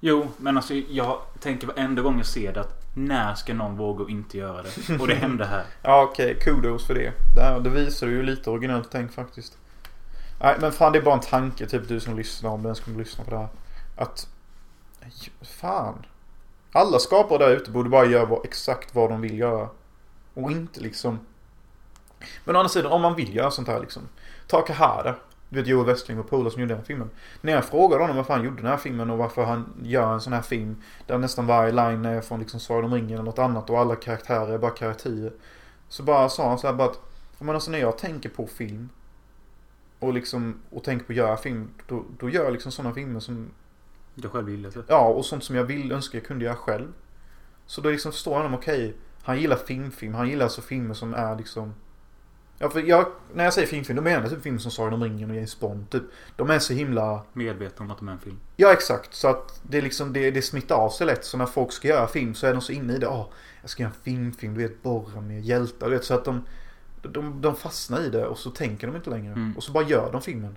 [0.00, 4.04] Jo, men alltså jag tänker varenda gång jag ser det att när ska någon våga
[4.04, 5.00] och inte göra det?
[5.00, 5.64] Och det hände här.
[5.82, 7.12] Ja okej, kudos för det.
[7.34, 9.58] Det, här, det visar ju lite originellt tänk faktiskt.
[10.42, 12.80] Nej men fan det är bara en tanke typ du som lyssnar om du ens
[12.80, 13.48] kommer lyssna på det här.
[13.96, 14.28] Att...
[15.40, 16.06] Fan.
[16.72, 19.68] Alla skapare där ute borde bara göra exakt vad de vill göra.
[20.34, 21.18] Och inte liksom...
[22.44, 24.02] Men å andra sidan om man vill göra sånt här liksom.
[24.46, 25.14] Ta Kahara.
[25.48, 27.10] Du vet Joel Westling och Pola som gjorde den här filmen.
[27.40, 30.20] När jag frågade honom varför han gjorde den här filmen och varför han gör en
[30.20, 30.82] sån här film.
[31.06, 33.96] Där nästan varje line är från liksom Sagan om ringen eller något annat och alla
[33.96, 35.32] karaktärer är bara karaktärer.
[35.88, 37.00] Så bara sa han så här bara att,
[37.38, 38.88] men alltså när jag tänker på film
[40.02, 43.20] och liksom, och tänker på att göra film, då, då gör jag liksom sådana filmer
[43.20, 43.50] som,
[44.14, 44.84] Jag själv gillar det.
[44.88, 46.92] ja och sånt som jag vill, önska jag kunde göra själv.
[47.66, 51.14] Så då liksom förstår jag honom, okej, han gillar filmfilm, han gillar alltså filmer som
[51.14, 51.74] är liksom
[52.62, 55.02] Ja för jag, när jag säger filmfilm, då menar jag typ filmer som Sagan om
[55.02, 56.02] ringen och James Bond, typ.
[56.36, 58.38] De är så himla Medveten om att de är en film.
[58.56, 61.24] Ja exakt, så att det är liksom det, det smittar av sig lätt.
[61.24, 63.06] Så när folk ska göra film så är de så inne i det.
[63.06, 63.30] Ja,
[63.60, 66.04] jag ska göra en filmfilm, du vet borra med hjältar, du vet.
[66.04, 66.44] Så att de,
[67.02, 69.32] de, de fastnar i det och så tänker de inte längre.
[69.32, 69.56] Mm.
[69.56, 70.56] Och så bara gör de filmen.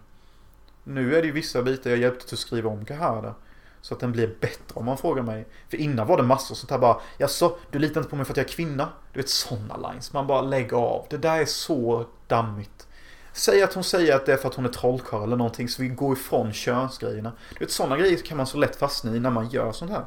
[0.83, 3.35] Nu är det ju vissa bitar jag hjälpte till att skriva om Kahara.
[3.81, 5.47] Så att den blir bättre om man frågar mig.
[5.69, 6.97] För innan var det massor sånt här bara.
[7.17, 8.89] Jaså, du litar inte på mig för att jag är kvinna?
[9.13, 10.13] Du vet sådana lines.
[10.13, 11.05] Man bara lägger av.
[11.09, 12.87] Det där är så dammigt.
[13.33, 15.81] Säg att hon säger att det är för att hon är trollkarl eller någonting så
[15.81, 17.31] vi går ifrån könsgrejerna.
[17.53, 20.05] Du vet sådana grejer kan man så lätt fastna i när man gör sånt här.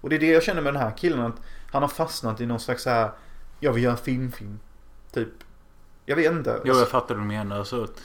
[0.00, 2.46] Och det är det jag känner med den här killen att han har fastnat i
[2.46, 3.10] någon slags så här.
[3.60, 4.58] Jag vill göra en filmfilm.
[5.12, 5.28] Typ.
[6.08, 6.60] Jag vet inte.
[6.64, 7.64] Jo, jag fattar vad du menar.
[7.64, 8.00] Så att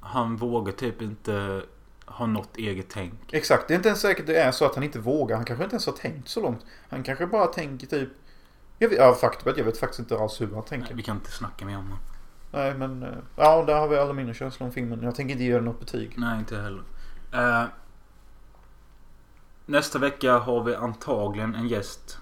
[0.00, 1.62] han vågar typ inte
[2.06, 3.14] ha något eget tänk.
[3.32, 5.36] Exakt, det är inte ens säkert det är så att han inte vågar.
[5.36, 6.60] Han kanske inte ens har tänkt så långt.
[6.88, 8.08] Han kanske bara tänker typ...
[8.78, 10.86] Jag vet, ja, faktum jag vet faktiskt inte alls hur han tänker.
[10.86, 11.98] Nej, vi kan inte snacka mer om honom.
[12.52, 13.02] Nej, men...
[13.02, 15.02] eh, Ja, där har vi alla mina känslor om filmen.
[15.02, 16.14] Jag tänker inte ge den något betyg.
[16.16, 16.82] Nej, inte heller.
[17.32, 17.64] Eh,
[19.66, 22.18] nästa vecka har vi antagligen en gäst.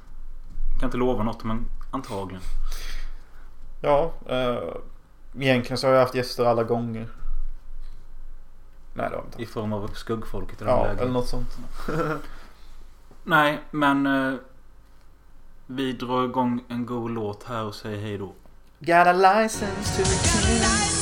[0.81, 2.43] Kan inte lova något, men antagligen.
[3.85, 4.59] Ja, eh,
[5.39, 7.09] egentligen så har jag haft gäster alla gånger.
[8.95, 10.99] Nej, det har jag inte I form av skuggfolket i den Ja, lägen.
[10.99, 11.57] eller något sånt.
[13.25, 14.35] Nej, men eh,
[15.67, 18.33] vi drar igång en god låt här och säger hej då.
[18.79, 21.02] Got a license to kill.